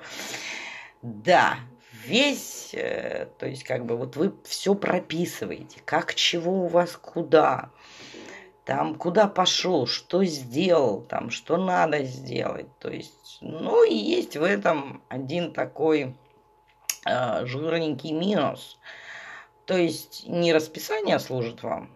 Да, 1.01 1.57
весь, 2.05 2.75
э, 2.75 3.29
то 3.39 3.47
есть 3.47 3.65
как 3.65 3.87
бы 3.87 3.97
вот 3.97 4.17
вы 4.17 4.35
все 4.45 4.75
прописываете, 4.75 5.81
как 5.87 6.15
чего 6.15 6.67
у 6.67 6.69
вас 6.69 6.99
куда 6.99 7.71
там 8.65 8.95
куда 8.95 9.27
пошел, 9.27 9.87
что 9.87 10.25
сделал, 10.25 11.03
там 11.03 11.31
что 11.31 11.57
надо 11.57 12.05
сделать. 12.05 12.69
То 12.79 12.91
есть, 12.91 13.39
ну 13.41 13.85
и 13.85 13.95
есть 13.95 14.37
в 14.37 14.43
этом 14.43 15.03
один 15.09 15.53
такой 15.53 16.15
э, 17.05 17.47
жирненький 17.47 18.13
минус. 18.13 18.79
То 19.67 19.77
есть 19.77 20.29
не 20.29 20.53
расписание 20.53 21.19
служит 21.19 21.63
вам, 21.63 21.91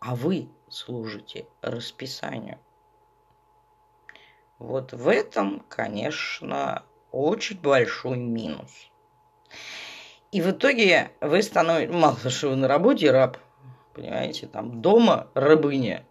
а 0.00 0.14
вы 0.14 0.48
служите 0.68 1.46
расписанию. 1.60 2.58
Вот 4.58 4.92
в 4.92 5.08
этом, 5.08 5.64
конечно, 5.68 6.82
очень 7.10 7.58
большой 7.58 8.18
минус. 8.18 8.70
И 10.32 10.40
в 10.40 10.50
итоге 10.50 11.10
вы 11.20 11.42
становитесь, 11.42 11.94
мало 11.94 12.16
что 12.30 12.50
вы 12.50 12.56
на 12.56 12.68
работе 12.68 13.10
раб– 13.10 13.36
понимаете, 13.94 14.46
там 14.46 14.80
дома 14.80 15.28
рабыня. 15.34 16.04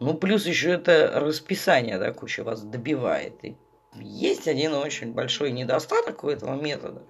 Ну, 0.00 0.14
плюс 0.14 0.46
еще 0.46 0.72
это 0.72 1.12
расписание, 1.14 1.98
да, 1.98 2.12
куча 2.12 2.44
вас 2.44 2.62
добивает. 2.62 3.44
И 3.44 3.56
есть 3.94 4.48
один 4.48 4.74
очень 4.74 5.12
большой 5.12 5.52
недостаток 5.52 6.24
у 6.24 6.28
этого 6.28 6.60
метода, 6.60 7.02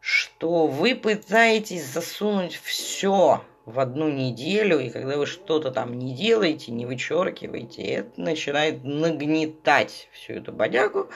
что 0.00 0.66
вы 0.66 0.94
пытаетесь 0.94 1.84
засунуть 1.84 2.56
все 2.56 3.42
в 3.64 3.80
одну 3.80 4.08
неделю, 4.08 4.78
и 4.78 4.90
когда 4.90 5.16
вы 5.16 5.26
что-то 5.26 5.70
там 5.72 5.98
не 5.98 6.14
делаете, 6.14 6.70
не 6.70 6.86
вычеркиваете, 6.86 7.82
это 7.82 8.20
начинает 8.20 8.84
нагнетать 8.84 10.08
всю 10.12 10.34
эту 10.34 10.52
бодягу, 10.52 11.08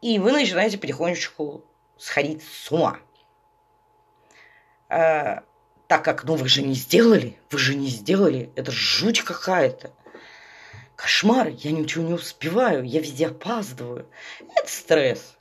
и 0.00 0.18
вы 0.18 0.32
начинаете 0.32 0.78
потихонечку 0.78 1.64
сходить 1.96 2.42
с 2.42 2.72
ума. 2.72 2.98
Так 5.90 6.04
как, 6.04 6.22
ну 6.22 6.36
вы 6.36 6.48
же 6.48 6.62
не 6.62 6.74
сделали, 6.74 7.36
вы 7.50 7.58
же 7.58 7.74
не 7.74 7.88
сделали, 7.88 8.52
это 8.54 8.70
жуть 8.70 9.22
какая-то. 9.22 9.90
Кошмар, 10.94 11.48
я 11.48 11.72
ничего 11.72 12.04
не 12.04 12.14
успеваю, 12.14 12.84
я 12.84 13.00
везде 13.00 13.26
опаздываю. 13.26 14.06
Это 14.54 14.70
стресс. 14.70 15.36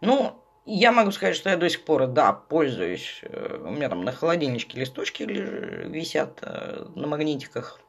Ну, 0.00 0.40
я 0.64 0.92
могу 0.92 1.10
сказать, 1.10 1.34
что 1.34 1.50
я 1.50 1.56
до 1.56 1.68
сих 1.68 1.84
пор, 1.84 2.06
да, 2.06 2.32
пользуюсь. 2.32 3.18
Э, 3.22 3.64
у 3.64 3.70
меня 3.70 3.88
там 3.88 4.04
на 4.04 4.12
холодильничке 4.12 4.78
листочки 4.78 5.24
висят 5.24 6.38
э, 6.42 6.86
на 6.94 7.08
магнитиках, 7.08 7.80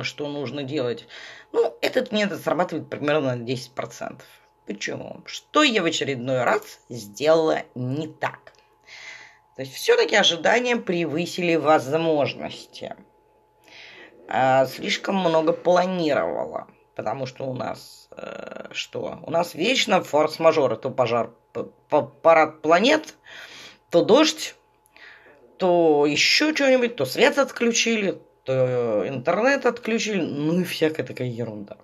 что 0.00 0.28
нужно 0.30 0.62
делать. 0.62 1.08
Ну, 1.52 1.76
этот 1.82 2.10
метод 2.10 2.40
срабатывает 2.40 2.88
примерно 2.88 3.36
на 3.36 3.42
10%. 3.42 4.22
Почему? 4.64 5.20
Что 5.26 5.62
я 5.62 5.82
в 5.82 5.84
очередной 5.84 6.42
раз 6.42 6.80
сделала 6.88 7.64
не 7.74 8.08
так? 8.08 8.54
То 9.56 9.62
есть 9.62 9.74
все-таки 9.74 10.16
ожидания 10.16 10.76
превысили 10.76 11.56
возможности. 11.56 12.96
А 14.28 14.66
слишком 14.66 15.16
много 15.16 15.52
планировала. 15.52 16.68
Потому 16.94 17.26
что 17.26 17.44
у 17.44 17.54
нас 17.54 18.08
э, 18.12 18.68
что? 18.72 19.18
У 19.22 19.30
нас 19.30 19.54
вечно 19.54 20.02
форс-мажоры. 20.02 20.76
То 20.76 20.90
пожар, 20.90 21.32
парад 22.22 22.62
планет, 22.62 23.14
то 23.90 24.04
дождь, 24.04 24.54
то 25.58 26.06
еще 26.06 26.54
что-нибудь, 26.54 26.96
то 26.96 27.04
свет 27.04 27.38
отключили, 27.38 28.20
то 28.44 29.06
интернет 29.06 29.66
отключили, 29.66 30.22
ну 30.22 30.60
и 30.60 30.64
всякая 30.64 31.04
такая 31.04 31.28
ерунда. 31.28 31.76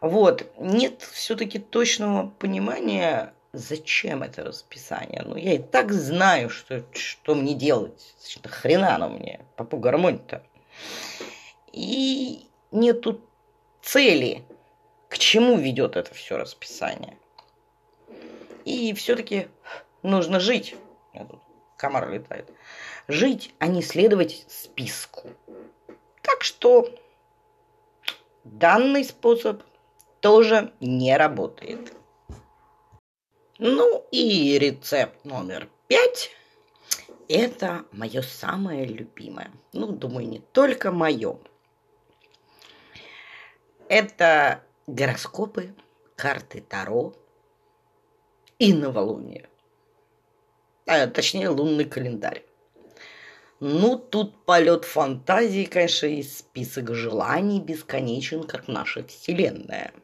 Вот, 0.00 0.50
нет 0.58 1.02
все-таки 1.02 1.58
точного 1.58 2.28
понимания, 2.38 3.33
зачем 3.54 4.22
это 4.22 4.44
расписание. 4.44 5.22
Ну, 5.24 5.36
я 5.36 5.54
и 5.54 5.58
так 5.58 5.92
знаю, 5.92 6.50
что, 6.50 6.84
что 6.92 7.34
мне 7.34 7.54
делать. 7.54 8.14
Значит, 8.20 8.46
хрена 8.48 8.96
оно 8.96 9.08
мне, 9.08 9.40
попу 9.56 9.78
гармонь-то. 9.78 10.42
И 11.72 12.46
нету 12.70 13.20
цели, 13.82 14.44
к 15.08 15.18
чему 15.18 15.56
ведет 15.56 15.96
это 15.96 16.12
все 16.14 16.36
расписание. 16.36 17.16
И 18.64 18.92
все-таки 18.94 19.48
нужно 20.02 20.40
жить. 20.40 20.74
Комар 21.76 22.10
летает. 22.10 22.50
Жить, 23.08 23.54
а 23.58 23.66
не 23.66 23.82
следовать 23.82 24.44
списку. 24.48 25.28
Так 26.22 26.42
что 26.42 26.88
данный 28.44 29.04
способ 29.04 29.62
тоже 30.20 30.72
не 30.80 31.16
работает. 31.16 31.92
Ну 33.66 34.06
и 34.10 34.58
рецепт 34.58 35.24
номер 35.24 35.70
пять. 35.88 36.30
Это 37.28 37.86
мое 37.92 38.20
самое 38.20 38.84
любимое. 38.84 39.50
Ну, 39.72 39.86
думаю, 39.86 40.28
не 40.28 40.40
только 40.40 40.92
мое. 40.92 41.38
Это 43.88 44.62
гороскопы, 44.86 45.74
карты 46.14 46.60
Таро 46.60 47.14
и 48.58 48.74
новолуние. 48.74 49.48
А, 50.84 51.06
точнее, 51.06 51.48
лунный 51.48 51.86
календарь. 51.86 52.44
Ну, 53.60 53.96
тут 53.96 54.44
полет 54.44 54.84
фантазии, 54.84 55.64
конечно, 55.64 56.04
и 56.04 56.22
список 56.22 56.94
желаний 56.94 57.62
бесконечен, 57.62 58.44
как 58.44 58.68
наша 58.68 59.06
Вселенная. 59.06 59.94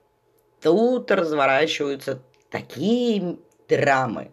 Тут 0.63 1.11
разворачиваются 1.11 2.23
такие 2.49 3.39
драмы, 3.71 4.33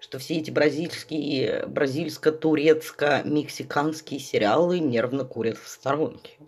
что 0.00 0.18
все 0.18 0.38
эти 0.38 0.50
бразильские, 0.50 1.66
бразильско-турецко-мексиканские 1.66 4.20
сериалы 4.20 4.78
нервно 4.78 5.24
курят 5.24 5.58
в 5.58 5.68
сторонке. 5.68 6.38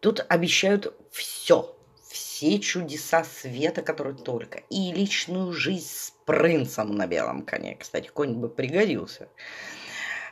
Тут 0.00 0.24
обещают 0.28 0.92
все. 1.10 1.74
Все 2.08 2.58
чудеса 2.60 3.24
света, 3.24 3.82
которые 3.82 4.16
только. 4.16 4.60
И 4.70 4.92
личную 4.92 5.52
жизнь 5.52 5.86
с 5.86 6.14
принцем 6.24 6.96
на 6.96 7.06
белом 7.06 7.42
коне. 7.42 7.76
Кстати, 7.78 8.08
конь 8.08 8.34
бы 8.34 8.48
пригодился. 8.48 9.28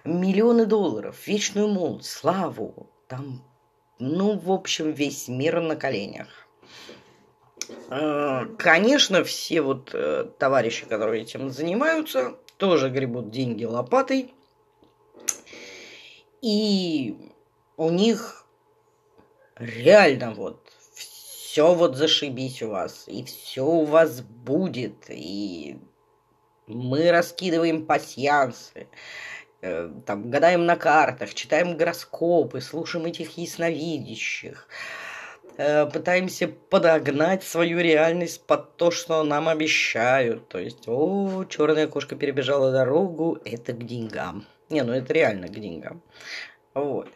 Миллионы 0.04 0.64
долларов, 0.66 1.26
вечную 1.26 1.68
молодость, 1.68 2.10
славу. 2.10 2.90
Там, 3.08 3.44
ну, 3.98 4.38
в 4.38 4.52
общем, 4.52 4.92
весь 4.92 5.28
мир 5.28 5.60
на 5.60 5.76
коленях. 5.76 6.28
А, 7.88 8.46
конечно, 8.58 9.24
все 9.24 9.60
вот 9.60 9.90
э, 9.92 10.26
товарищи, 10.38 10.86
которые 10.86 11.22
этим 11.22 11.50
занимаются, 11.50 12.36
тоже 12.56 12.90
гребут 12.90 13.30
деньги 13.30 13.64
лопатой. 13.64 14.34
И 16.42 17.16
у 17.76 17.90
них 17.90 18.46
реально 19.56 20.32
вот 20.32 20.60
все 20.94 21.74
вот 21.74 21.96
зашибись 21.96 22.62
у 22.62 22.70
вас, 22.70 23.04
и 23.06 23.24
все 23.24 23.64
у 23.64 23.84
вас 23.84 24.20
будет, 24.20 25.08
и 25.08 25.78
мы 26.66 27.10
раскидываем 27.10 27.86
пасьянсы, 27.86 28.88
э, 29.62 29.90
там, 30.04 30.30
гадаем 30.30 30.66
на 30.66 30.76
картах, 30.76 31.34
читаем 31.34 31.76
гороскопы, 31.76 32.60
слушаем 32.60 33.06
этих 33.06 33.38
ясновидящих, 33.38 34.68
э, 34.68 35.05
пытаемся 35.56 36.48
подогнать 36.48 37.42
свою 37.42 37.80
реальность 37.80 38.44
под 38.46 38.76
то, 38.76 38.90
что 38.90 39.22
нам 39.24 39.48
обещают. 39.48 40.48
То 40.48 40.58
есть, 40.58 40.86
о, 40.86 41.44
черная 41.48 41.86
кошка 41.86 42.16
перебежала 42.16 42.72
дорогу, 42.72 43.38
это 43.44 43.72
к 43.72 43.84
деньгам. 43.84 44.46
Не, 44.68 44.82
ну 44.82 44.92
это 44.92 45.12
реально 45.12 45.48
к 45.48 45.52
деньгам. 45.52 46.02
Вот. 46.74 47.08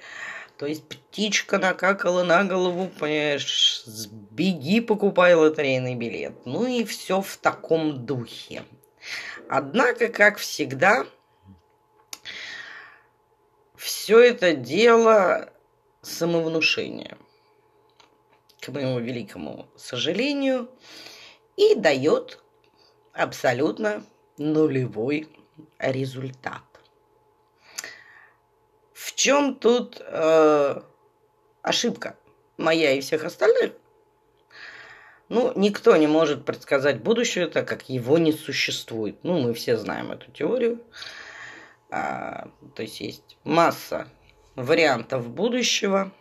То 0.57 0.66
есть 0.66 0.87
птичка 0.88 1.59
накакала 1.59 2.22
на 2.22 2.44
голову, 2.44 2.90
понимаешь, 2.98 3.83
сбеги, 3.87 4.81
покупай 4.81 5.35
лотерейный 5.35 5.94
билет. 5.94 6.35
Ну 6.44 6.66
и 6.66 6.85
все 6.85 7.22
в 7.22 7.37
таком 7.38 8.05
духе. 8.05 8.62
Однако, 9.48 10.09
как 10.09 10.37
всегда, 10.37 11.07
все 13.74 14.20
это 14.20 14.53
дело 14.53 15.50
самовнушения, 16.03 17.16
к 18.60 18.68
моему 18.68 18.98
великому 19.00 19.68
сожалению, 19.76 20.70
и 21.56 21.74
дает 21.74 22.42
абсолютно 23.12 24.04
нулевой 24.38 25.28
результат 25.78 26.62
чем 29.20 29.54
тут 29.54 30.00
э, 30.00 30.80
ошибка 31.60 32.16
моя 32.56 32.92
и 32.92 33.02
всех 33.02 33.24
остальных? 33.24 33.72
Ну, 35.28 35.52
никто 35.56 35.94
не 35.98 36.06
может 36.06 36.46
предсказать 36.46 37.02
будущее, 37.02 37.46
так 37.48 37.68
как 37.68 37.90
его 37.90 38.16
не 38.16 38.32
существует. 38.32 39.18
Ну, 39.22 39.38
мы 39.40 39.52
все 39.52 39.76
знаем 39.76 40.10
эту 40.10 40.30
теорию. 40.30 40.80
А, 41.90 42.48
то 42.74 42.80
есть 42.80 43.00
есть 43.00 43.36
масса 43.44 44.08
вариантов 44.56 45.28
будущего. 45.28 46.12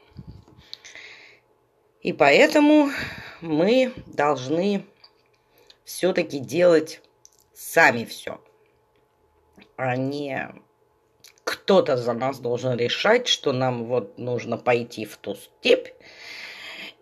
И 2.02 2.14
поэтому 2.14 2.92
мы 3.42 3.94
должны 4.08 4.86
все-таки 5.84 6.40
делать 6.40 7.02
сами 7.54 8.06
все, 8.06 8.40
а 9.76 9.96
не 9.96 10.50
кто-то 11.44 11.98
за 11.98 12.14
нас 12.14 12.40
должен 12.40 12.78
решать, 12.78 13.28
что 13.28 13.54
нам 13.54 13.86
вот 13.86 14.18
нужно 14.18 14.58
пойти 14.58 15.06
в 15.06 15.18
ту 15.18 15.36
степь 15.36 15.90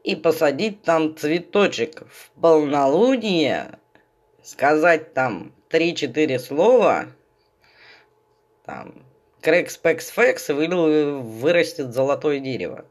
и 0.03 0.15
посадить 0.15 0.83
там 0.83 1.15
цветочек 1.17 2.03
в 2.09 2.31
полнолуние, 2.39 3.77
сказать 4.41 5.13
там 5.13 5.53
3-4 5.69 6.39
слова, 6.39 7.07
там, 8.65 9.05
и 10.87 11.03
вырастет 11.03 11.93
золотое 11.93 12.39
дерево. 12.39 12.85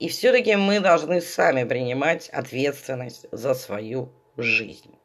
И 0.00 0.08
все-таки 0.08 0.56
мы 0.56 0.80
должны 0.80 1.20
сами 1.20 1.64
принимать 1.64 2.30
ответственность 2.30 3.26
за 3.32 3.52
свою 3.52 4.10
жизнь, 4.38 4.98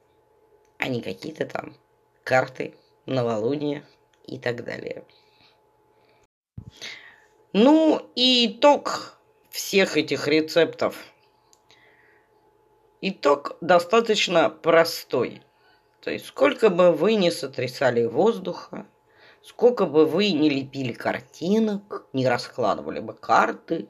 а 0.78 0.88
не 0.88 1.02
какие-то 1.02 1.46
там 1.46 1.76
карты, 2.24 2.76
новолуния 3.06 3.84
и 4.26 4.40
так 4.40 4.64
далее. 4.64 5.04
Ну 7.52 8.10
и 8.16 8.48
итог 8.48 9.20
всех 9.50 9.98
этих 9.98 10.30
рецептов. 10.30 10.96
итог 13.02 13.58
достаточно 13.60 14.50
простой. 14.50 15.44
То 16.00 16.10
есть 16.10 16.28
сколько 16.28 16.70
бы 16.70 16.94
вы 16.94 17.16
ни 17.16 17.32
сотрясали 17.32 18.06
воздуха, 18.06 18.88
сколько 19.42 19.88
бы 19.88 20.06
вы 20.06 20.32
ни 20.32 20.48
лепили 20.48 20.94
картинок, 20.94 22.08
не 22.14 22.26
раскладывали 22.26 23.02
бы 23.02 23.14
карты, 23.14 23.90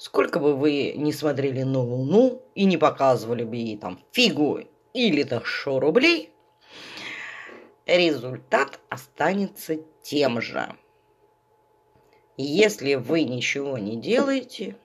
сколько 0.00 0.38
бы 0.40 0.56
вы 0.56 0.94
не 0.96 1.12
смотрели 1.12 1.62
на 1.62 1.80
Луну 1.80 2.42
и 2.54 2.64
не 2.64 2.78
показывали 2.78 3.44
бы 3.44 3.56
ей 3.56 3.76
там 3.76 4.02
фигу 4.12 4.60
или 4.94 5.24
тысячу 5.24 5.78
рублей, 5.78 6.32
результат 7.84 8.80
останется 8.88 9.76
тем 10.02 10.40
же. 10.40 10.74
Если 12.38 12.94
вы 12.94 13.24
ничего 13.24 13.76
не 13.76 13.96
делаете, 13.96 14.76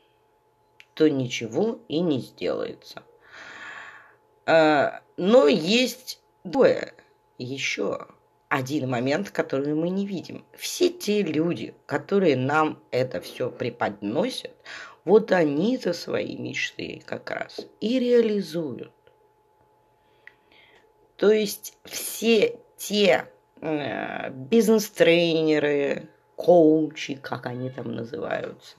то 0.95 1.09
ничего 1.09 1.79
и 1.87 2.01
не 2.01 2.19
сделается. 2.19 3.01
А, 4.45 5.01
но 5.15 5.47
есть 5.47 6.19
другое 6.43 6.93
еще 7.37 8.07
один 8.49 8.89
момент, 8.89 9.29
который 9.29 9.75
мы 9.75 9.89
не 9.89 10.05
видим. 10.05 10.43
Все 10.57 10.89
те 10.89 11.21
люди, 11.21 11.73
которые 11.85 12.35
нам 12.35 12.83
это 12.91 13.21
все 13.21 13.49
преподносят, 13.49 14.51
вот 15.05 15.31
они-то 15.31 15.93
свои 15.93 16.35
мечты 16.35 17.01
как 17.05 17.29
раз 17.31 17.61
и 17.79 17.99
реализуют. 17.99 18.91
То 21.15 21.31
есть 21.31 21.77
все 21.85 22.59
те 22.75 23.27
э, 23.61 24.29
бизнес-тренеры, 24.31 26.09
коучи, 26.35 27.15
как 27.15 27.45
они 27.45 27.69
там 27.69 27.95
называются, 27.95 28.75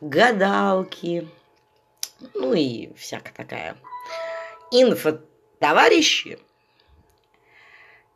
гадалки, 0.00 1.26
ну 2.34 2.52
и 2.54 2.94
всякая 2.94 3.32
такая 3.34 3.76
инфотоварищи, 4.70 6.38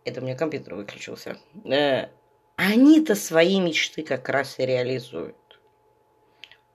это 0.05 0.21
у 0.21 0.25
меня 0.25 0.37
компьютер 0.37 0.77
выключился, 0.77 1.39
э, 1.65 2.09
они-то 2.55 3.17
свои 3.17 3.59
мечты 3.61 4.05
как 4.05 4.29
раз 4.29 4.61
и 4.61 4.67
реализуют, 4.67 5.37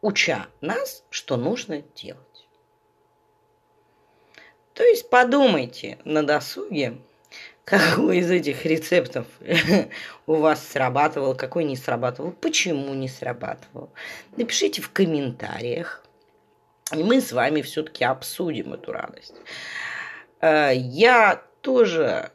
уча 0.02 0.48
нас, 0.62 1.04
что 1.10 1.38
нужно 1.38 1.82
делать. 1.96 2.48
То 4.74 4.84
есть 4.84 5.10
подумайте 5.10 6.00
на 6.06 6.24
досуге, 6.24 6.98
какой 7.66 8.20
из 8.20 8.32
этих 8.32 8.66
рецептов 8.66 9.28
у 10.28 10.36
вас 10.36 10.66
срабатывал, 10.68 11.36
какой 11.36 11.64
не 11.66 11.76
срабатывал, 11.76 12.32
почему 12.32 12.94
не 12.94 13.08
срабатывал. 13.08 13.92
Напишите 14.38 14.82
в 14.82 14.92
комментариях, 14.92 16.04
и 16.94 17.04
мы 17.04 17.22
с 17.22 17.32
вами 17.32 17.62
все-таки 17.62 18.04
обсудим 18.04 18.74
эту 18.74 18.92
радость. 18.92 19.36
Э, 20.42 20.72
я 20.74 21.44
тоже 21.62 22.32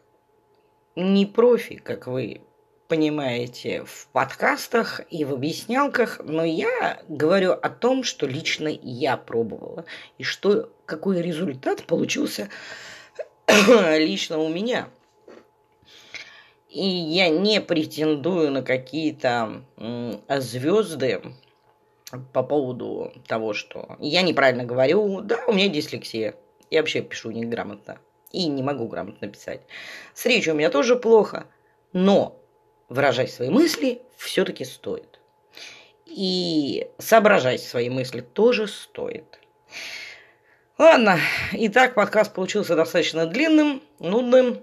не 0.95 1.27
профи, 1.27 1.77
как 1.77 2.07
вы 2.07 2.43
понимаете, 2.89 3.85
в 3.85 4.09
подкастах 4.13 5.01
и 5.11 5.25
в 5.25 5.33
объяснялках, 5.33 6.21
но 6.23 6.45
я 6.45 7.03
говорю 7.09 7.53
о 7.53 7.69
том, 7.69 8.05
что 8.05 8.27
лично 8.27 8.69
я 8.69 9.17
пробовала, 9.17 9.85
и 10.19 10.23
что 10.23 10.71
какой 10.87 11.21
результат 11.23 11.85
получился 11.85 12.49
лично 13.97 14.39
у 14.39 14.49
меня. 14.49 14.89
И 16.69 16.87
я 16.87 17.29
не 17.31 17.61
претендую 17.61 18.51
на 18.51 18.63
какие-то 18.63 19.63
звезды 20.29 21.23
по 22.33 22.43
поводу 22.43 23.13
того, 23.27 23.55
что 23.55 23.97
я 23.99 24.23
неправильно 24.23 24.65
говорю. 24.65 25.23
Да, 25.23 25.39
у 25.47 25.53
меня 25.53 25.69
дислексия. 25.69 26.35
Я 26.71 26.81
вообще 26.81 27.01
пишу 27.01 27.31
неграмотно. 27.31 27.99
И 28.33 28.47
не 28.47 28.63
могу 28.63 28.89
грамотно 28.89 29.29
писать. 29.29 29.63
С 30.13 30.27
речью 30.27 30.53
у 30.53 30.57
меня 30.57 30.69
тоже 30.69 30.97
плохо. 30.97 31.47
Но 31.93 32.39
выражать 32.89 33.31
свои 33.31 33.49
мысли 33.49 34.03
все-таки 34.17 34.65
стоит. 34.65 35.21
И 36.05 36.89
соображать 36.99 37.63
свои 37.63 37.91
мысли 37.91 38.21
тоже 38.21 38.69
стоит. 38.69 39.39
Ладно, 40.79 41.19
итак, 41.53 41.95
подкаст 41.95 42.33
получился 42.35 42.77
достаточно 42.77 43.27
длинным, 43.27 43.83
нудным. 43.99 44.63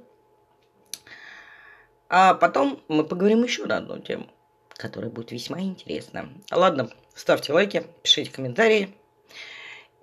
А 2.08 2.36
потом 2.36 2.82
мы 2.88 3.04
поговорим 3.04 3.44
еще 3.44 3.66
на 3.66 3.78
одну 3.78 4.00
тему, 4.00 4.28
которая 4.70 5.10
будет 5.10 5.32
весьма 5.32 5.60
интересна. 5.62 6.30
Ладно, 6.52 6.90
ставьте 7.16 7.52
лайки, 7.52 7.88
пишите 8.04 8.32
комментарии, 8.32 8.96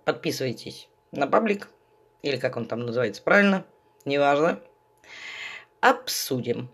подписывайтесь 0.05 0.89
на 1.13 1.29
паблик, 1.29 1.69
или 2.23 2.37
как 2.37 2.57
он 2.57 2.67
там 2.67 2.81
называется 2.81 3.23
правильно, 3.23 3.65
неважно. 4.05 4.61
Обсудим. 5.81 6.69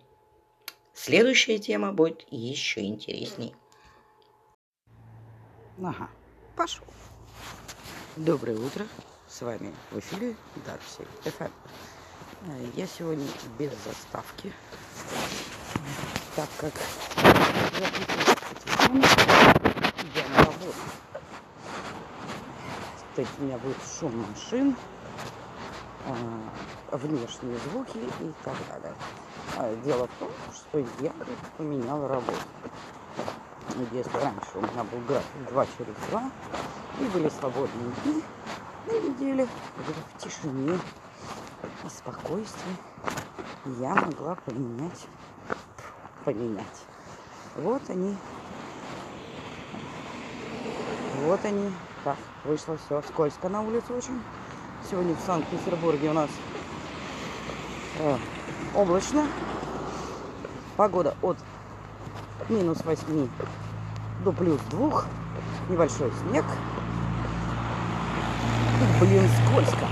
Следующая 0.97 1.59
тема 1.59 1.93
будет 1.93 2.25
еще 2.31 2.81
интересней. 2.81 3.55
Ага, 5.79 6.09
пошел. 6.57 6.87
Доброе 8.17 8.57
утро. 8.57 8.87
С 9.29 9.43
вами 9.43 9.75
в 9.91 9.99
эфире 9.99 10.35
Дарси 10.65 11.07
ФМ. 11.23 11.53
Я 12.75 12.87
сегодня 12.87 13.27
без 13.59 13.73
заставки, 13.85 14.51
так 16.35 16.49
как 16.57 16.73
я 20.15 20.29
на 20.29 20.45
работу. 20.47 20.75
Есть 23.19 23.31
у 23.39 23.43
меня 23.43 23.59
будет 23.59 23.77
шум 24.01 24.17
машин, 24.31 24.75
а, 26.07 26.97
внешние 26.97 27.59
звуки 27.59 27.99
и 27.99 28.33
так 28.43 28.57
далее. 28.71 28.95
А, 29.57 29.75
дело 29.85 30.07
в 30.09 30.19
том, 30.19 30.31
что 30.53 30.79
я 31.01 31.13
поменял 31.57 32.07
работу. 32.09 32.33
Если 33.93 34.17
раньше 34.17 34.51
у 34.55 34.61
меня 34.61 34.85
был 34.91 35.01
график 35.07 35.51
2 35.51 35.67
через 35.79 35.95
2, 36.11 36.31
и 37.01 37.05
были 37.05 37.29
свободные 37.29 37.93
дни 38.05 38.23
на 38.87 38.93
неделе, 38.93 39.47
в 39.77 40.23
тишине 40.23 40.79
и 41.85 41.89
спокойствии 41.89 42.77
я 43.81 43.95
могла 43.95 44.35
поменять, 44.37 45.07
поменять. 46.25 46.83
Вот 47.57 47.83
они, 47.89 48.17
вот 51.25 51.45
они, 51.45 51.73
так, 52.05 52.17
вышло 52.45 52.77
все 52.77 53.03
скользко 53.03 53.49
на 53.49 53.63
улице 53.63 53.93
очень. 53.93 54.23
Сегодня 54.89 55.15
в 55.15 55.21
Санкт-Петербурге 55.21 56.11
у 56.11 56.13
нас 56.13 56.31
э, 57.99 58.17
облачно. 58.77 59.27
Погода 60.77 61.15
от 61.23 61.39
минус 62.49 62.79
8 62.85 63.29
до 64.25 64.33
плюс 64.33 64.61
2. 64.71 65.05
Небольшой 65.71 66.13
снег. 66.21 66.45
Блин, 69.01 69.29
скользко. 69.47 69.87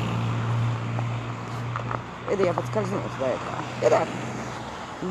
Это 2.31 2.43
я 2.43 2.53
подскользнулась 2.53 3.13
до 3.19 3.27
этого. 3.27 3.57
Итак, 3.83 4.09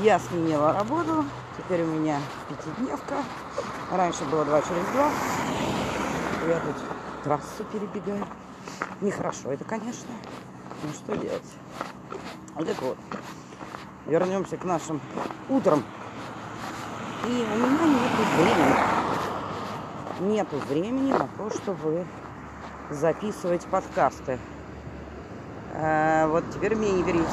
я 0.04 0.20
сменила 0.20 0.74
работу. 0.74 1.26
Теперь 1.58 1.84
у 1.84 1.88
меня 1.88 2.20
пятидневка. 2.50 3.16
Раньше 3.92 4.24
было 4.26 4.46
2 4.46 4.62
через 4.62 4.86
2. 4.94 5.10
Я 6.48 6.60
тут 6.60 6.76
трассу 7.24 7.64
перебегаю. 7.72 8.28
Нехорошо 9.02 9.52
это, 9.52 9.64
конечно. 9.64 10.14
Ну 10.84 10.90
что 10.94 11.16
делать? 11.18 11.42
Так 12.56 12.82
вот, 12.82 12.98
вернемся 14.06 14.58
к 14.58 14.63
нашим 14.63 15.00
утрам. 15.50 15.84
И 17.26 17.30
у 17.30 17.56
меня 17.56 17.86
нет 17.88 18.12
времени. 18.38 18.76
Нету 20.20 20.58
времени 20.70 21.12
на 21.12 21.28
то, 21.38 21.50
чтобы 21.50 22.06
записывать 22.89 23.66
подкасты. 23.66 24.39
А, 25.76 26.28
вот 26.28 26.44
теперь 26.54 26.76
мне 26.76 26.92
не 26.92 27.04
перейти 27.04 27.26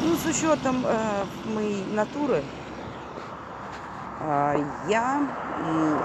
Ну, 0.00 0.16
с 0.16 0.26
учетом 0.26 0.84
э, 0.84 1.24
моей 1.54 1.84
натуры, 1.92 2.42
э, 4.20 4.64
я 4.88 5.20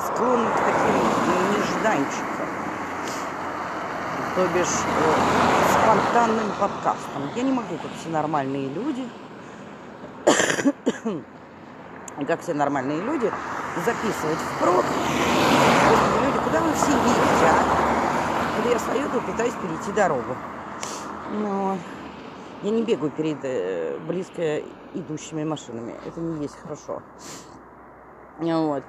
склонна 0.05 0.49
к 0.51 0.57
таким 0.57 0.95
нежданчикам. 1.51 2.47
То 4.35 4.47
бишь, 4.53 4.67
э, 4.67 5.68
спонтанным 5.83 6.51
подкастом. 6.59 7.29
Я 7.35 7.43
не 7.43 7.51
могу, 7.51 7.75
как 7.81 7.91
все 7.99 8.09
нормальные 8.09 8.69
люди, 8.69 9.07
как 12.27 12.41
все 12.41 12.53
нормальные 12.53 13.01
люди, 13.01 13.31
записывать 13.85 14.37
впрок. 14.55 14.85
Господи, 15.89 16.25
люди, 16.25 16.39
куда 16.43 16.61
вы 16.61 16.73
все 16.73 16.91
едете, 16.91 17.45
а? 17.45 18.55
Когда 18.55 18.69
я 18.71 18.79
стою, 18.79 19.09
то 19.09 19.21
пытаюсь 19.21 19.53
перейти 19.53 19.91
дорогу. 19.91 20.35
Но 21.31 21.77
я 22.61 22.71
не 22.71 22.83
бегаю 22.83 23.11
перед 23.11 23.37
э, 23.43 23.97
близко 24.07 24.61
идущими 24.93 25.43
машинами. 25.43 25.95
Это 26.05 26.19
не 26.19 26.41
есть 26.41 26.57
хорошо. 26.61 27.01
Вот. 28.39 28.83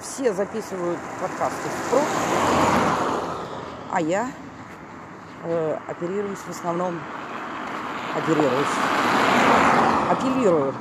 Все 0.00 0.32
записывают 0.32 0.98
подкасты 1.20 1.68
впрок, 1.68 2.04
а 3.90 4.00
я 4.00 4.28
э, 5.46 5.78
оперируюсь 5.86 6.38
в 6.38 6.50
основном, 6.50 6.98
оперируюсь, 8.16 8.66
апеллирую 10.10 10.74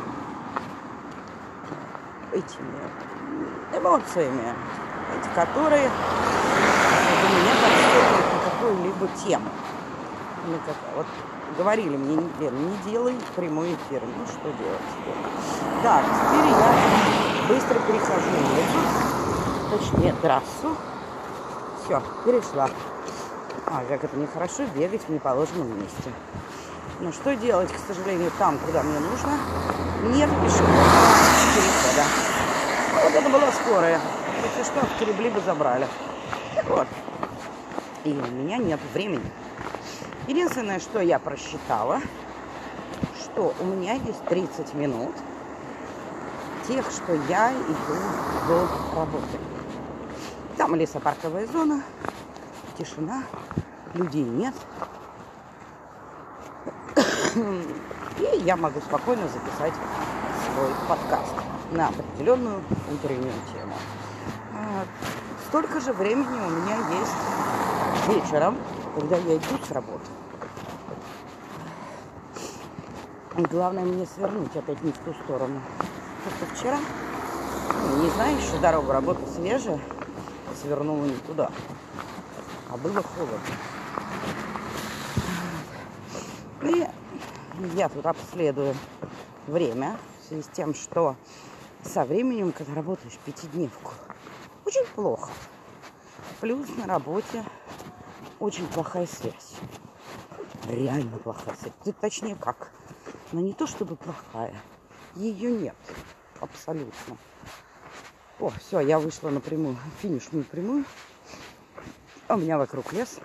этими 2.32 3.78
эмоциями, 3.78 4.54
эти 5.18 5.30
которые 5.34 5.90
для 7.22 7.30
меня 7.30 7.54
подстегивают 7.62 8.26
на 8.34 8.50
какую-либо 8.50 9.08
тему. 9.24 9.50
Ну, 10.48 10.58
как, 10.66 10.76
вот 10.96 11.08
говорили 11.58 11.98
мне, 11.98 12.16
не 12.16 12.78
делай 12.90 13.16
прямой 13.36 13.74
эфир. 13.74 14.02
Ну, 14.04 14.26
что 14.26 14.44
делать? 14.44 14.82
Так, 15.82 16.04
теперь 16.04 16.52
я 16.52 16.74
быстро 17.48 17.80
перехожу 17.80 18.30
улицу, 18.30 18.80
точнее, 19.72 20.14
трассу. 20.22 20.76
Все, 21.84 22.02
перешла. 22.26 22.70
А, 23.68 23.84
как 23.90 24.04
это 24.04 24.16
нехорошо 24.16 24.64
бегать 24.76 25.02
в 25.08 25.10
неположенном 25.10 25.80
месте. 25.80 26.12
Но 27.00 27.12
что 27.12 27.36
делать, 27.36 27.72
к 27.72 27.78
сожалению, 27.88 28.32
там, 28.38 28.60
куда 28.60 28.84
мне 28.84 29.00
нужно, 29.00 29.38
нет 30.16 30.30
пешеходного 30.30 30.86
перехода. 31.56 32.04
Вот 33.04 33.14
это 33.14 33.30
была 33.30 33.52
скорая. 33.52 34.00
Если 34.44 34.64
что, 34.64 34.86
скребли 34.96 35.30
бы 35.30 35.42
забрали. 35.42 35.88
Вот. 36.68 36.88
И 38.04 38.12
у 38.12 38.32
меня 38.32 38.58
нет 38.58 38.80
времени. 38.94 39.32
Единственное, 40.28 40.80
что 40.80 41.00
я 41.00 41.18
просчитала, 41.18 42.02
что 43.20 43.54
у 43.60 43.64
меня 43.66 43.94
есть 43.94 44.24
30 44.26 44.76
минут 44.76 45.16
тех, 46.68 46.86
что 46.92 47.14
я 47.28 47.52
иду 47.52 47.98
до 48.48 48.68
работы. 48.96 49.40
Там 50.56 50.76
лесопарковая 50.76 51.48
зона, 51.48 51.84
тишина, 52.78 53.24
людей 53.94 54.24
нет. 54.24 54.54
И 57.36 58.42
я 58.44 58.56
могу 58.56 58.80
спокойно 58.80 59.24
записать 59.28 59.74
свой 60.54 60.70
подкаст 60.88 61.34
на 61.72 61.90
определенную 61.90 62.62
утреннюю 62.92 63.34
тему. 63.54 63.74
А, 64.54 64.86
столько 65.48 65.82
же 65.82 65.92
времени 65.92 66.26
у 66.26 66.50
меня 66.50 66.78
есть 67.00 67.16
вечером, 68.08 68.58
когда 68.96 69.18
я 69.18 69.36
иду 69.36 69.58
с 69.68 69.72
работы. 69.72 70.06
Главное 73.36 73.84
мне 73.84 74.06
свернуть 74.06 74.56
опять 74.56 74.82
не 74.82 74.94
в 74.94 74.98
ту 75.00 75.14
сторону. 75.26 75.60
Просто 76.24 76.56
вчера, 76.56 76.78
ну, 77.84 78.04
не 78.04 78.10
знаю, 78.12 78.38
еще 78.38 78.58
дорога, 78.62 78.94
работа 78.94 79.20
свежая, 79.36 79.80
свернула 80.62 81.04
не 81.04 81.18
туда. 81.28 81.52
А 82.76 82.78
было 82.78 83.02
холодно. 83.02 83.40
И 86.62 86.86
я 87.78 87.88
тут 87.88 88.06
обследую 88.06 88.76
время 89.48 89.98
в 90.20 90.28
связи 90.28 90.44
с 90.44 90.48
тем, 90.48 90.76
что 90.76 91.16
со 91.86 92.04
временем, 92.04 92.52
когда 92.52 92.76
работаешь 92.76 93.18
пятидневку, 93.24 93.94
очень 94.66 94.86
плохо. 94.94 95.32
Плюс 96.42 96.68
на 96.76 96.86
работе 96.86 97.46
очень 98.42 98.68
плохая 98.68 99.08
связь. 99.08 99.56
Реально 100.68 101.18
плохая 101.20 101.56
связь. 101.56 101.74
Ты 101.86 101.94
точнее 101.94 102.36
как? 102.36 102.72
Но 103.32 103.40
не 103.40 103.54
то 103.54 103.68
чтобы 103.68 103.96
плохая. 103.96 104.62
Ее 105.16 105.50
нет. 105.50 105.78
Абсолютно. 106.42 107.16
О, 108.42 108.50
все, 108.50 108.82
я 108.82 109.00
вышла 109.00 109.30
на 109.30 109.40
прямую, 109.40 109.78
финишную 110.02 110.44
прямую. 110.44 110.84
У 112.28 112.38
меня 112.38 112.58
вокруг 112.58 112.92
лес. 112.92 113.20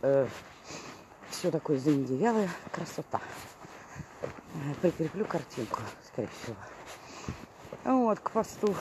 Э, 0.00 0.28
все 1.30 1.50
такое 1.50 1.76
заиндевелое. 1.76 2.48
Красота. 2.70 3.20
Э, 4.22 4.74
прикреплю 4.80 5.24
картинку, 5.24 5.80
скорее 6.06 6.28
всего. 6.28 6.56
Вот, 7.82 8.20
к 8.20 8.30
посту. 8.30 8.72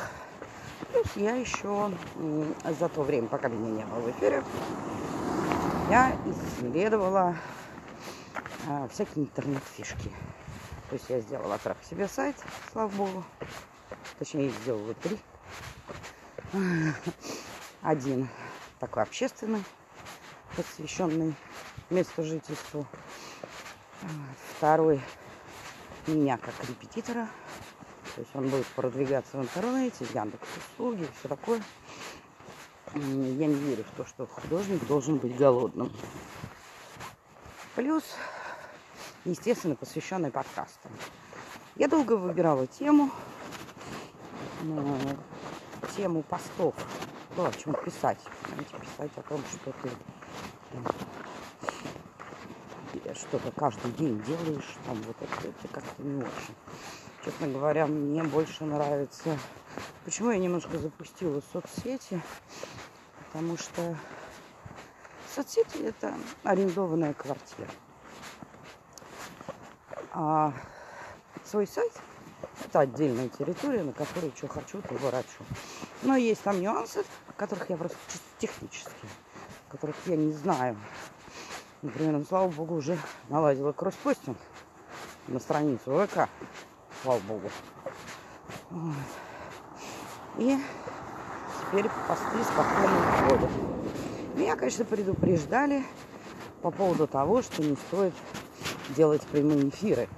Плюс 0.92 1.08
я 1.16 1.34
еще 1.36 1.92
за 2.80 2.88
то 2.88 3.02
время, 3.02 3.28
пока 3.28 3.48
меня 3.48 3.72
не 3.72 3.84
было 3.84 4.00
в 4.00 4.12
эфире, 4.12 4.44
я 5.90 6.16
исследовала 6.28 7.36
а, 8.68 8.88
всякие 8.90 9.26
интернет-фишки. 9.26 10.12
То 10.90 10.94
есть 10.94 11.10
я 11.10 11.20
сделала 11.22 11.58
трап 11.58 11.78
себе 11.84 12.08
сайт, 12.08 12.36
слава 12.72 12.90
богу. 12.90 13.24
Точнее, 14.20 14.52
сделала 14.62 14.94
три. 14.94 15.18
Один 17.82 18.30
такой 18.84 19.04
общественный, 19.04 19.64
посвященный 20.58 21.34
месту 21.90 22.22
жительства. 22.22 22.86
Второй 24.58 25.00
меня 26.06 26.38
как 26.38 26.54
репетитора. 26.68 27.30
То 28.14 28.22
есть 28.22 28.36
он 28.36 28.50
будет 28.50 28.66
продвигаться 28.68 29.38
в 29.38 29.42
интернете, 29.42 30.06
Яндекс 30.14 30.46
услуги, 30.58 31.08
все 31.18 31.30
такое. 31.30 31.64
Я 32.94 33.02
не 33.48 33.56
верю 33.56 33.86
в 33.86 33.96
то, 33.96 34.06
что 34.06 34.28
художник 34.28 34.86
должен 34.86 35.18
быть 35.18 35.38
голодным. 35.38 35.90
Плюс 37.76 38.04
естественно, 39.24 39.78
посвященный 39.78 40.30
подкастам. 40.30 40.92
Я 41.78 41.88
долго 41.88 42.18
выбирала 42.18 42.68
тему, 42.68 43.12
тему 45.96 46.22
постов, 46.24 46.76
то, 47.36 47.46
о 47.46 47.52
чем 47.52 47.74
писать. 47.74 48.20
Писать 48.82 49.12
о 49.18 49.22
том, 49.24 49.42
что 49.52 49.72
ты 49.82 49.90
что-то 53.16 53.52
каждый 53.52 53.92
день 53.92 54.22
делаешь, 54.24 54.76
там 54.86 55.02
вот 55.04 55.16
это, 55.20 55.48
это 55.48 55.68
как-то 55.72 56.04
не 56.04 56.24
очень. 56.24 56.56
Честно 57.24 57.48
говоря, 57.48 57.88
мне 57.88 58.24
больше 58.24 58.66
нравится... 58.66 59.38
Почему 60.06 60.32
я 60.32 60.38
немножко 60.38 60.78
запустила 60.78 61.42
соцсети? 61.52 62.22
Потому 63.32 63.58
что 63.58 63.96
соцсети 65.34 65.78
это 65.84 66.14
арендованная 66.44 67.14
квартира. 67.14 67.70
А 70.12 70.54
свой 71.46 71.66
сайт– 71.66 71.92
это 72.66 72.82
отдельная 72.82 73.30
территория, 73.30 73.84
на 73.84 73.94
которой 73.94 74.32
что 74.36 74.48
хочу, 74.48 74.82
то 74.82 74.94
ворочу. 74.96 75.44
Но 76.04 76.16
есть 76.16 76.42
там 76.42 76.62
нюансы, 76.62 77.04
которых 77.38 77.70
я 77.70 77.78
просто 77.78 77.98
чисто 78.08 78.26
технически, 78.40 79.08
которых 79.70 79.96
я 80.06 80.18
не 80.18 80.34
знаю. 80.34 80.78
Например, 81.82 82.14
ну, 82.14 82.26
слава 82.26 82.50
богу, 82.50 82.76
уже 82.76 82.98
наладила 83.30 83.72
кросспостинг 83.72 84.38
на 85.28 85.40
страницу 85.40 86.08
ВК. 86.08 86.30
Слава 87.02 87.20
богу. 87.22 87.50
Вот. 88.70 88.96
И 90.38 90.58
теперь 91.62 91.90
посты 92.08 92.44
спокойно 92.44 93.28
ходят. 93.28 93.50
Меня, 94.36 94.56
конечно, 94.56 94.86
предупреждали 94.86 95.84
по 96.62 96.72
поводу 96.72 97.08
того, 97.08 97.42
что 97.42 97.62
не 97.62 97.76
стоит 97.76 98.14
делать 98.90 99.22
прямые 99.24 99.70
эфиры. 99.70 100.10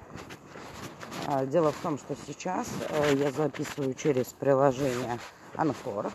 А, 1.28 1.45
дело 1.45 1.71
в 1.71 1.78
том, 1.78 1.98
что 1.98 2.15
сейчас 2.28 2.67
э, 2.89 3.15
я 3.15 3.32
записываю 3.32 3.95
через 3.95 4.28
приложение 4.28 5.19
Анфор. 5.58 6.12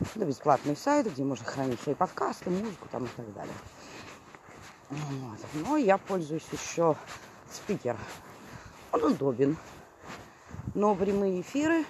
Это 0.00 0.24
бесплатный 0.24 0.76
сайт, 0.76 1.10
где 1.12 1.24
можно 1.24 1.44
хранить 1.44 1.80
свои 1.80 1.94
подкасты, 1.94 2.50
музыку 2.50 2.88
там 2.90 3.04
и 3.04 3.08
так 3.08 3.32
далее. 3.32 3.54
Вот. 4.90 5.38
Но 5.54 5.76
я 5.76 5.98
пользуюсь 5.98 6.46
еще 6.52 6.96
спикер. 7.50 7.96
Он 8.92 9.04
удобен. 9.04 9.56
Но 10.74 10.94
прямые 10.94 11.40
эфиры, 11.40 11.84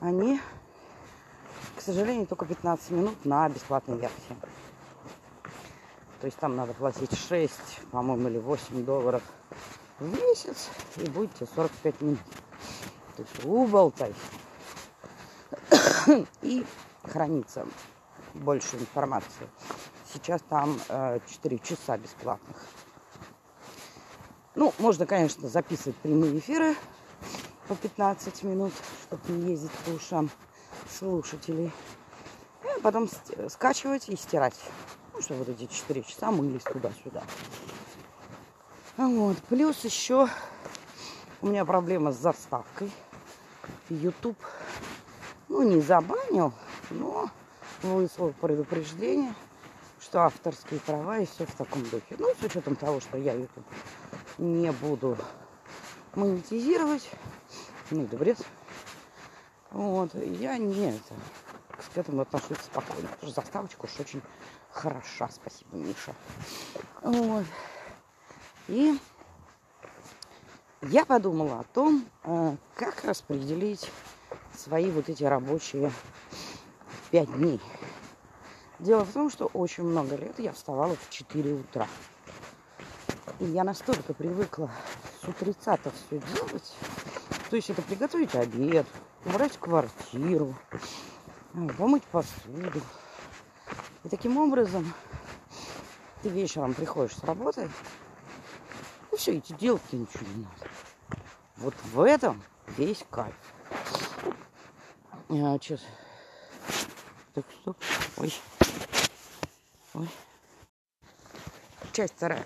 они, 0.00 0.40
к 1.76 1.80
сожалению, 1.82 2.26
только 2.26 2.46
15 2.46 2.90
минут 2.90 3.24
на 3.24 3.48
бесплатной 3.48 3.98
версии. 3.98 4.36
То 6.20 6.26
есть 6.26 6.38
там 6.38 6.56
надо 6.56 6.72
платить 6.72 7.16
6, 7.16 7.52
по-моему, 7.90 8.28
или 8.28 8.38
8 8.38 8.84
долларов 8.84 9.22
в 9.98 10.06
месяц, 10.06 10.70
и 10.96 11.04
будете 11.10 11.46
45 11.46 12.00
минут. 12.00 12.20
То 13.16 13.22
есть 13.22 13.44
уболтай. 13.44 14.14
и 16.42 16.64
хранится 17.04 17.66
больше 18.34 18.76
информации. 18.76 19.48
Сейчас 20.12 20.42
там 20.48 20.78
э, 20.88 21.20
4 21.30 21.58
часа 21.58 21.96
бесплатных. 21.96 22.56
Ну, 24.54 24.72
можно, 24.78 25.06
конечно, 25.06 25.48
записывать 25.48 25.96
прямые 25.96 26.38
эфиры 26.38 26.76
по 27.68 27.74
15 27.74 28.42
минут, 28.42 28.72
чтобы 29.06 29.32
не 29.32 29.52
ездить 29.52 29.70
по 29.86 29.90
ушам 29.90 30.30
слушателей. 30.90 31.72
И 32.64 32.80
потом 32.82 33.08
скачивать 33.48 34.08
и 34.08 34.16
стирать 34.16 34.58
что 35.22 35.34
вот 35.34 35.48
эти 35.48 35.66
4 35.66 36.02
часа 36.02 36.30
мылись 36.30 36.62
туда-сюда. 36.62 37.22
Вот. 38.96 39.36
Плюс 39.48 39.84
еще 39.84 40.28
у 41.40 41.46
меня 41.46 41.64
проблема 41.64 42.12
с 42.12 42.16
заставкой. 42.16 42.90
YouTube, 43.88 44.38
ну, 45.52 45.62
не 45.62 45.82
забанил, 45.82 46.54
но 46.88 47.28
выслал 47.82 48.32
предупреждение, 48.40 49.34
что 50.00 50.22
авторские 50.22 50.80
права 50.80 51.18
и 51.18 51.26
все 51.26 51.44
в 51.44 51.54
таком 51.54 51.82
духе. 51.82 52.16
Ну, 52.18 52.34
с 52.40 52.42
учетом 52.42 52.74
того, 52.74 53.00
что 53.00 53.18
я 53.18 53.34
YouTube 53.34 53.66
не 54.38 54.72
буду 54.72 55.18
монетизировать, 56.14 57.08
ну, 57.90 58.06
да 58.10 58.16
бред. 58.16 58.38
Вот, 59.70 60.14
я 60.14 60.56
не 60.56 60.90
это, 60.90 61.14
к 61.94 61.98
этому 61.98 62.22
отношусь 62.22 62.58
спокойно, 62.58 63.08
потому 63.08 63.32
что 63.32 63.40
заставочка 63.42 63.84
уж 63.84 64.00
очень 64.00 64.22
хороша, 64.70 65.28
спасибо, 65.30 65.76
Миша. 65.76 66.14
Вот. 67.02 67.44
И 68.68 68.98
я 70.82 71.04
подумала 71.04 71.60
о 71.60 71.64
том, 71.74 72.06
э, 72.24 72.56
как 72.74 73.04
распределить 73.04 73.90
свои 74.56 74.90
вот 74.90 75.08
эти 75.08 75.24
рабочие 75.24 75.92
пять 77.10 77.32
дней. 77.36 77.60
Дело 78.78 79.04
в 79.04 79.12
том, 79.12 79.30
что 79.30 79.46
очень 79.46 79.84
много 79.84 80.16
лет 80.16 80.38
я 80.38 80.52
вставала 80.52 80.96
в 80.96 81.10
4 81.10 81.52
утра. 81.54 81.86
И 83.38 83.44
я 83.44 83.64
настолько 83.64 84.14
привыкла 84.14 84.70
с 85.20 85.28
утреца-то 85.28 85.90
все 85.90 86.18
делать. 86.18 86.74
То 87.50 87.56
есть 87.56 87.70
это 87.70 87.82
приготовить 87.82 88.34
обед, 88.34 88.86
убрать 89.24 89.58
квартиру, 89.58 90.54
помыть 91.78 92.04
посуду. 92.04 92.80
И 94.04 94.08
таким 94.08 94.38
образом 94.38 94.92
ты 96.22 96.28
вечером 96.28 96.74
приходишь 96.74 97.16
с 97.16 97.24
работы, 97.24 97.70
и 99.12 99.16
все, 99.16 99.38
идти 99.38 99.54
делать-то 99.54 99.96
ничего 99.96 100.26
не 100.34 100.44
надо. 100.44 100.70
Вот 101.56 101.74
в 101.92 102.00
этом 102.00 102.42
весь 102.76 103.04
кайф. 103.10 103.34
А, 105.34 105.58
что? 105.58 105.78
Так, 107.32 107.46
стоп. 107.62 107.76
Ой. 108.18 108.34
Ой. 109.94 110.08
Часть 111.94 112.12
вторая. 112.16 112.44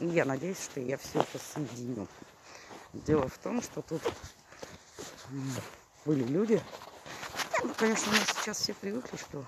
Я 0.00 0.26
надеюсь, 0.26 0.62
что 0.62 0.80
я 0.80 0.98
все 0.98 1.20
это 1.20 1.38
соединю. 1.38 2.06
Дело 2.92 3.26
в 3.26 3.38
том, 3.38 3.62
что 3.62 3.80
тут 3.80 4.02
были 6.04 6.24
люди. 6.24 6.62
Ну, 7.62 7.72
конечно, 7.72 8.12
нас 8.12 8.28
сейчас 8.38 8.58
все 8.58 8.74
привыкли, 8.74 9.16
что 9.16 9.42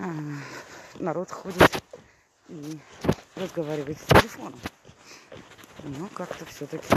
а, 0.00 0.14
народ 0.94 1.30
ходит 1.30 1.82
и 2.48 2.80
разговаривает 3.36 4.00
с 4.00 4.06
телефоном. 4.06 4.58
Но 5.82 6.08
как-то 6.08 6.46
все-таки 6.46 6.88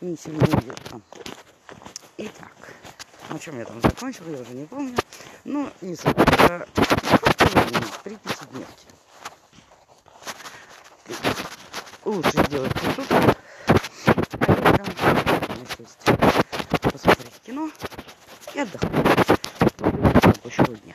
не 0.00 0.16
сильно 0.16 0.46
уютно. 0.46 1.02
Итак, 2.16 2.63
на 3.30 3.38
чем 3.38 3.58
я 3.58 3.64
там 3.64 3.80
закончила, 3.80 4.30
я 4.30 4.40
уже 4.42 4.52
не 4.52 4.66
помню. 4.66 4.96
Ну, 5.44 5.70
не 5.80 5.96
суть. 5.96 6.16
Это 6.16 6.66
при. 8.02 8.18
Лучше 12.04 12.44
сделать 12.44 12.72
сесть, 15.76 15.98
посмотреть 16.80 17.40
кино 17.44 17.70
и 18.54 18.60
отдохнуть 18.60 19.02
до 19.78 19.84
рабочего 20.20 20.76
дня. 20.76 20.94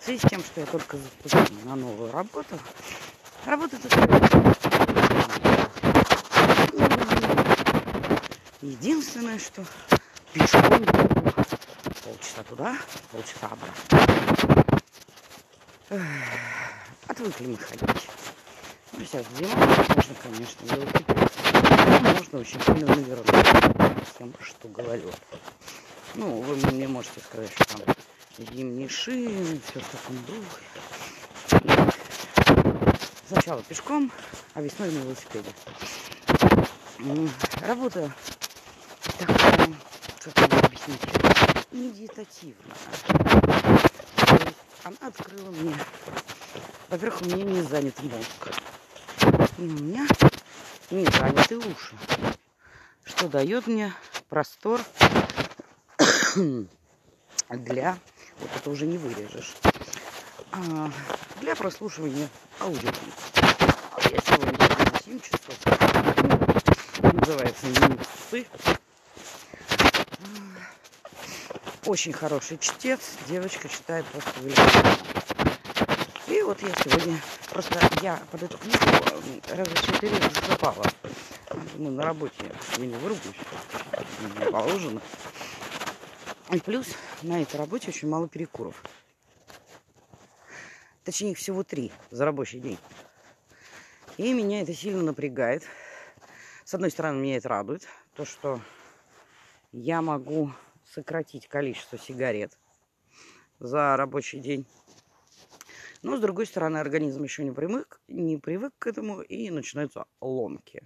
В 0.00 0.04
связи 0.04 0.18
с 0.18 0.28
тем, 0.28 0.40
что 0.42 0.60
я 0.60 0.66
только 0.66 0.96
заступила 0.96 1.64
на 1.64 1.76
новую 1.76 2.10
работу, 2.12 2.58
работать 3.46 3.84
это 3.84 4.52
Единственное, 8.62 9.38
что 9.38 9.64
пешком 10.32 10.84
полчаса 12.04 12.42
туда, 12.48 12.76
полчаса 13.10 13.46
обратно. 13.46 13.98
Отвыкли 17.06 17.46
мы 17.46 17.56
ходить. 17.58 18.08
Ну, 18.92 19.04
сейчас 19.04 19.26
зима, 19.38 19.54
можно, 19.56 20.14
конечно, 20.22 20.64
велосипед. 20.66 21.06
Можно 22.02 22.38
очень 22.38 22.60
сильно 22.62 22.86
навернуть 22.94 24.06
всем, 24.14 24.34
что 24.40 24.68
говорю. 24.68 25.10
Ну, 26.14 26.40
вы 26.40 26.56
мне 26.70 26.88
можете 26.88 27.20
сказать, 27.20 27.52
что 27.52 27.64
там 27.64 27.94
зимние 28.38 28.88
шины, 28.88 29.60
все 29.66 29.80
в 29.80 29.88
таком 29.88 30.16
духе. 30.24 30.62
Сначала 33.28 33.62
пешком, 33.62 34.12
а 34.54 34.60
весной 34.60 34.90
на 34.90 34.98
велосипеде. 34.98 35.52
Работа 37.66 38.12
такая, 39.18 39.74
как 40.20 40.50
вам 40.50 40.60
объяснить, 40.64 41.00
медитативная. 41.72 42.76
она 44.84 44.96
открыла 45.00 45.50
мне, 45.50 45.74
во-первых, 46.88 47.22
у 47.22 47.24
меня 47.24 47.44
не 47.44 47.62
занят 47.62 47.94
мозг. 48.02 48.50
И 49.58 49.62
у 49.62 49.70
меня 49.70 50.06
не 50.90 51.06
заняты 51.06 51.58
уши. 51.58 51.96
Что 53.04 53.28
дает 53.28 53.66
мне 53.66 53.92
простор 54.28 54.80
для, 57.48 57.98
вот 58.38 58.50
это 58.56 58.70
уже 58.70 58.86
не 58.86 58.98
вырежешь, 58.98 59.54
а, 60.52 60.90
для 61.40 61.56
прослушивания 61.56 62.28
аудиокниг. 62.60 63.14
Я 64.10 64.18
сегодня 64.20 64.68
7 65.04 65.20
часов. 65.20 65.54
Называется 67.14 67.66
«Миксы». 67.66 68.46
Очень 71.86 72.12
хороший 72.12 72.58
чтец. 72.58 73.16
Девочка 73.26 73.68
читает 73.68 74.06
просто 74.06 74.40
великолепно. 74.40 74.96
И 76.28 76.42
вот 76.42 76.62
я 76.62 76.68
сегодня 76.76 77.20
просто 77.50 77.76
я 78.02 78.22
под 78.30 78.44
эту 78.44 78.56
книгу 78.56 78.78
раза 79.48 79.74
четыре 79.84 80.14
засыпала. 80.20 80.84
Ну, 81.74 81.90
на 81.90 82.04
работе 82.04 82.52
я 82.78 82.86
не 82.86 82.94
вырублюсь. 82.94 83.34
Не 84.38 84.50
положено. 84.50 85.02
И 86.52 86.60
плюс 86.60 86.86
на 87.22 87.42
этой 87.42 87.56
работе 87.56 87.88
очень 87.88 88.08
мало 88.08 88.28
перекуров. 88.28 88.80
Точнее, 91.02 91.32
их 91.32 91.38
всего 91.38 91.64
три 91.64 91.90
за 92.12 92.24
рабочий 92.24 92.60
день. 92.60 92.78
И 94.18 94.32
меня 94.32 94.62
это 94.62 94.72
сильно 94.72 95.02
напрягает. 95.02 95.64
С 96.64 96.74
одной 96.74 96.92
стороны, 96.92 97.20
меня 97.20 97.38
это 97.38 97.48
радует. 97.48 97.88
То, 98.14 98.24
что 98.24 98.60
я 99.72 100.00
могу 100.00 100.52
сократить 100.92 101.48
количество 101.48 101.98
сигарет 101.98 102.58
за 103.58 103.96
рабочий 103.96 104.40
день. 104.40 104.66
Но, 106.02 106.16
с 106.16 106.20
другой 106.20 106.46
стороны, 106.46 106.78
организм 106.78 107.22
еще 107.22 107.44
не 107.44 107.52
привык, 107.52 108.00
не 108.08 108.36
привык 108.36 108.74
к 108.78 108.88
этому, 108.88 109.22
и 109.22 109.50
начинаются 109.50 110.06
ломки. 110.20 110.82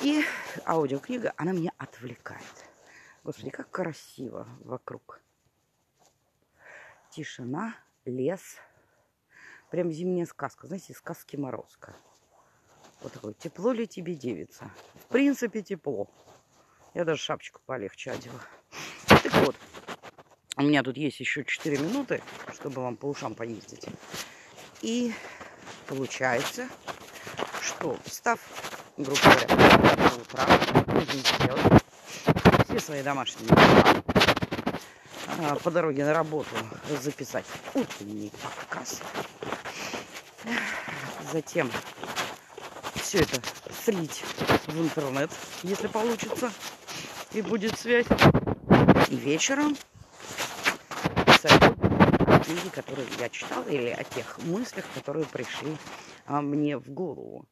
И 0.00 0.24
аудиокнига, 0.66 1.32
она 1.36 1.52
меня 1.52 1.72
отвлекает. 1.78 2.42
Господи, 3.22 3.50
как 3.50 3.70
красиво 3.70 4.48
вокруг. 4.60 5.20
Тишина, 7.10 7.76
лес. 8.04 8.56
Прям 9.70 9.92
зимняя 9.92 10.26
сказка. 10.26 10.66
Знаете, 10.66 10.92
сказки 10.94 11.36
Морозко. 11.36 11.94
Вот 13.00 13.12
такое. 13.12 13.34
Тепло 13.34 13.72
ли 13.72 13.86
тебе, 13.86 14.14
девица? 14.14 14.70
В 14.94 15.06
принципе, 15.06 15.62
тепло. 15.62 16.10
Я 16.94 17.04
даже 17.04 17.22
шапочку 17.22 17.60
полегче 17.64 18.10
одела. 18.10 18.40
Вот, 19.42 19.56
у 20.56 20.62
меня 20.62 20.84
тут 20.84 20.96
есть 20.96 21.18
еще 21.18 21.44
4 21.44 21.78
минуты, 21.78 22.22
чтобы 22.54 22.80
вам 22.80 22.96
по 22.96 23.06
ушам 23.06 23.34
поездить. 23.34 23.86
И 24.82 25.12
получается, 25.88 26.68
что 27.60 27.98
встав, 28.04 28.38
грубо 28.96 29.20
говоря, 29.20 29.46
до 29.96 30.14
утра, 30.14 30.46
нужно 30.86 31.12
сделать 31.12 31.82
все 32.68 32.78
свои 32.78 33.02
домашние 33.02 33.48
дела. 33.48 34.04
А, 35.40 35.56
по 35.56 35.72
дороге 35.72 36.04
на 36.04 36.12
работу 36.12 36.54
записать 37.00 37.46
утренний 37.74 38.30
подкаст. 38.44 39.02
Затем 41.32 41.68
все 42.94 43.18
это 43.18 43.42
слить 43.84 44.22
в 44.68 44.80
интернет, 44.80 45.30
если 45.64 45.88
получится, 45.88 46.52
и 47.32 47.42
будет 47.42 47.76
связь. 47.76 48.06
И 49.12 49.16
вечером 49.16 49.76
писать 51.26 51.60
книги, 52.46 52.70
которые 52.74 53.06
я 53.18 53.28
читала, 53.28 53.68
или 53.68 53.90
о 53.90 54.02
тех 54.04 54.38
мыслях, 54.38 54.86
которые 54.94 55.26
пришли 55.26 55.76
а, 56.24 56.40
мне 56.40 56.78
в 56.78 56.88
голову. 56.88 57.46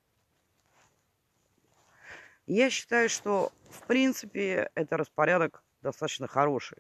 Я 2.47 2.71
считаю, 2.71 3.11
что 3.11 3.53
в 3.69 3.87
принципе 3.87 4.71
это 4.75 4.97
распорядок 4.97 5.63
достаточно 5.83 6.27
хороший. 6.27 6.79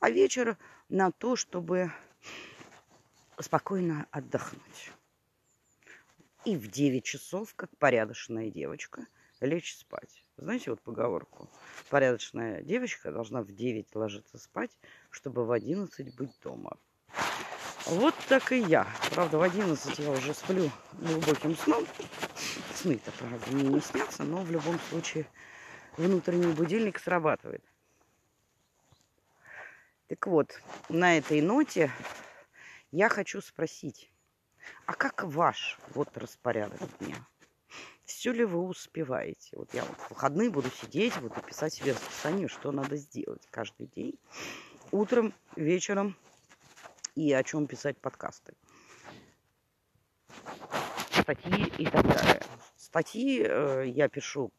А 0.00 0.08
вечер 0.08 0.56
на 0.88 1.12
то, 1.12 1.36
чтобы 1.36 1.92
спокойно 3.38 4.06
отдохнуть. 4.12 4.92
И 6.46 6.56
в 6.56 6.68
9 6.68 7.04
часов, 7.04 7.54
как 7.54 7.68
порядочная 7.76 8.48
девочка, 8.48 9.06
лечь 9.42 9.76
спать. 9.76 10.25
Знаете 10.38 10.70
вот 10.70 10.82
поговорку? 10.82 11.48
Порядочная 11.88 12.60
девочка 12.62 13.10
должна 13.10 13.42
в 13.42 13.52
9 13.52 13.94
ложиться 13.94 14.38
спать, 14.38 14.76
чтобы 15.10 15.46
в 15.46 15.52
11 15.52 16.14
быть 16.14 16.38
дома. 16.42 16.76
Вот 17.86 18.14
так 18.28 18.52
и 18.52 18.58
я. 18.58 18.86
Правда, 19.14 19.38
в 19.38 19.42
11 19.42 19.98
я 19.98 20.10
уже 20.10 20.34
сплю 20.34 20.70
глубоким 20.92 21.56
сном. 21.56 21.86
Сны-то, 22.74 23.12
правда, 23.12 23.50
мне 23.50 23.68
не 23.68 23.80
снятся, 23.80 24.24
но 24.24 24.42
в 24.42 24.50
любом 24.50 24.78
случае 24.90 25.26
внутренний 25.96 26.52
будильник 26.52 26.98
срабатывает. 26.98 27.64
Так 30.08 30.26
вот, 30.26 30.60
на 30.88 31.16
этой 31.16 31.40
ноте 31.40 31.90
я 32.90 33.08
хочу 33.08 33.40
спросить, 33.40 34.12
а 34.84 34.92
как 34.92 35.24
ваш 35.24 35.78
вот 35.94 36.16
распорядок 36.18 36.80
дня? 36.98 37.16
Все 38.06 38.32
ли 38.32 38.44
вы 38.44 38.60
успеваете? 38.60 39.56
Вот 39.56 39.74
я 39.74 39.84
вот 39.84 39.98
в 39.98 40.10
выходные 40.10 40.48
буду 40.48 40.70
сидеть, 40.70 41.18
буду 41.20 41.34
писать 41.42 41.74
себе 41.74 41.90
расписание, 41.90 42.46
что 42.46 42.70
надо 42.70 42.96
сделать 42.96 43.42
каждый 43.50 43.88
день. 43.88 44.16
Утром, 44.92 45.34
вечером 45.56 46.16
и 47.16 47.32
о 47.32 47.42
чем 47.42 47.66
писать 47.66 47.98
подкасты. 47.98 48.54
Статьи 51.10 51.66
и 51.78 51.86
так 51.86 52.06
далее. 52.06 52.42
Статьи 52.76 53.42
э, 53.42 53.88
я 53.88 54.08
пишу 54.08 54.52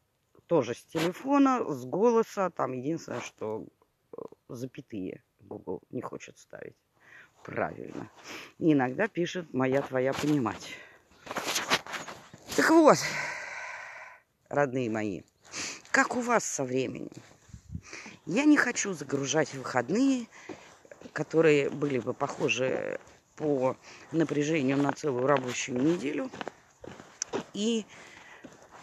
тоже 0.47 0.73
с 0.73 0.83
телефона, 0.83 1.63
с 1.71 1.85
голоса. 1.85 2.49
Там 2.49 2.73
единственное, 2.73 3.21
что 3.21 3.65
э, 4.11 4.21
запятые 4.49 5.23
Google 5.39 5.81
не 5.89 6.01
хочет 6.01 6.37
ставить. 6.37 6.75
Правильно. 7.43 8.11
И 8.57 8.73
иногда 8.73 9.07
пишет 9.07 9.53
«моя 9.53 9.81
твоя 9.81 10.11
понимать». 10.11 10.75
Так 12.57 12.71
вот, 12.71 12.97
родные 14.49 14.89
мои, 14.89 15.21
как 15.91 16.15
у 16.15 16.21
вас 16.21 16.43
со 16.43 16.63
временем? 16.63 17.11
Я 18.25 18.43
не 18.43 18.57
хочу 18.57 18.93
загружать 18.93 19.53
выходные, 19.53 20.27
которые 21.13 21.69
были 21.69 21.99
бы 21.99 22.13
похожи 22.13 22.99
по 23.35 23.77
напряжению 24.11 24.77
на 24.77 24.91
целую 24.91 25.25
рабочую 25.27 25.81
неделю. 25.81 26.29
И 27.53 27.85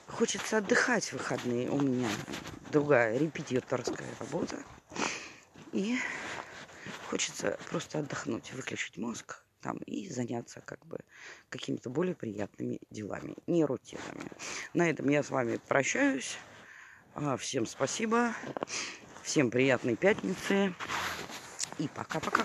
хочется 0.08 0.58
отдыхать 0.58 1.04
в 1.04 1.12
выходные. 1.14 1.68
У 1.68 1.80
меня 1.80 2.08
другая 2.70 3.18
репетиторская 3.18 4.08
работа. 4.18 4.56
И 5.72 5.98
хочется 7.10 7.58
просто 7.68 7.98
отдохнуть, 7.98 8.52
выключить 8.52 8.96
мозг 8.96 9.43
там 9.64 9.78
и 9.78 10.10
заняться 10.10 10.60
как 10.60 10.84
бы 10.86 10.98
какими-то 11.48 11.88
более 11.88 12.14
приятными 12.14 12.80
делами, 12.90 13.34
не 13.46 13.64
рутинами. 13.64 14.30
На 14.74 14.90
этом 14.90 15.08
я 15.08 15.22
с 15.22 15.30
вами 15.30 15.58
прощаюсь. 15.68 16.36
А, 17.14 17.38
всем 17.38 17.64
спасибо. 17.64 18.34
Всем 19.22 19.50
приятной 19.50 19.96
пятницы. 19.96 20.74
И 21.78 21.88
пока-пока. 21.88 22.44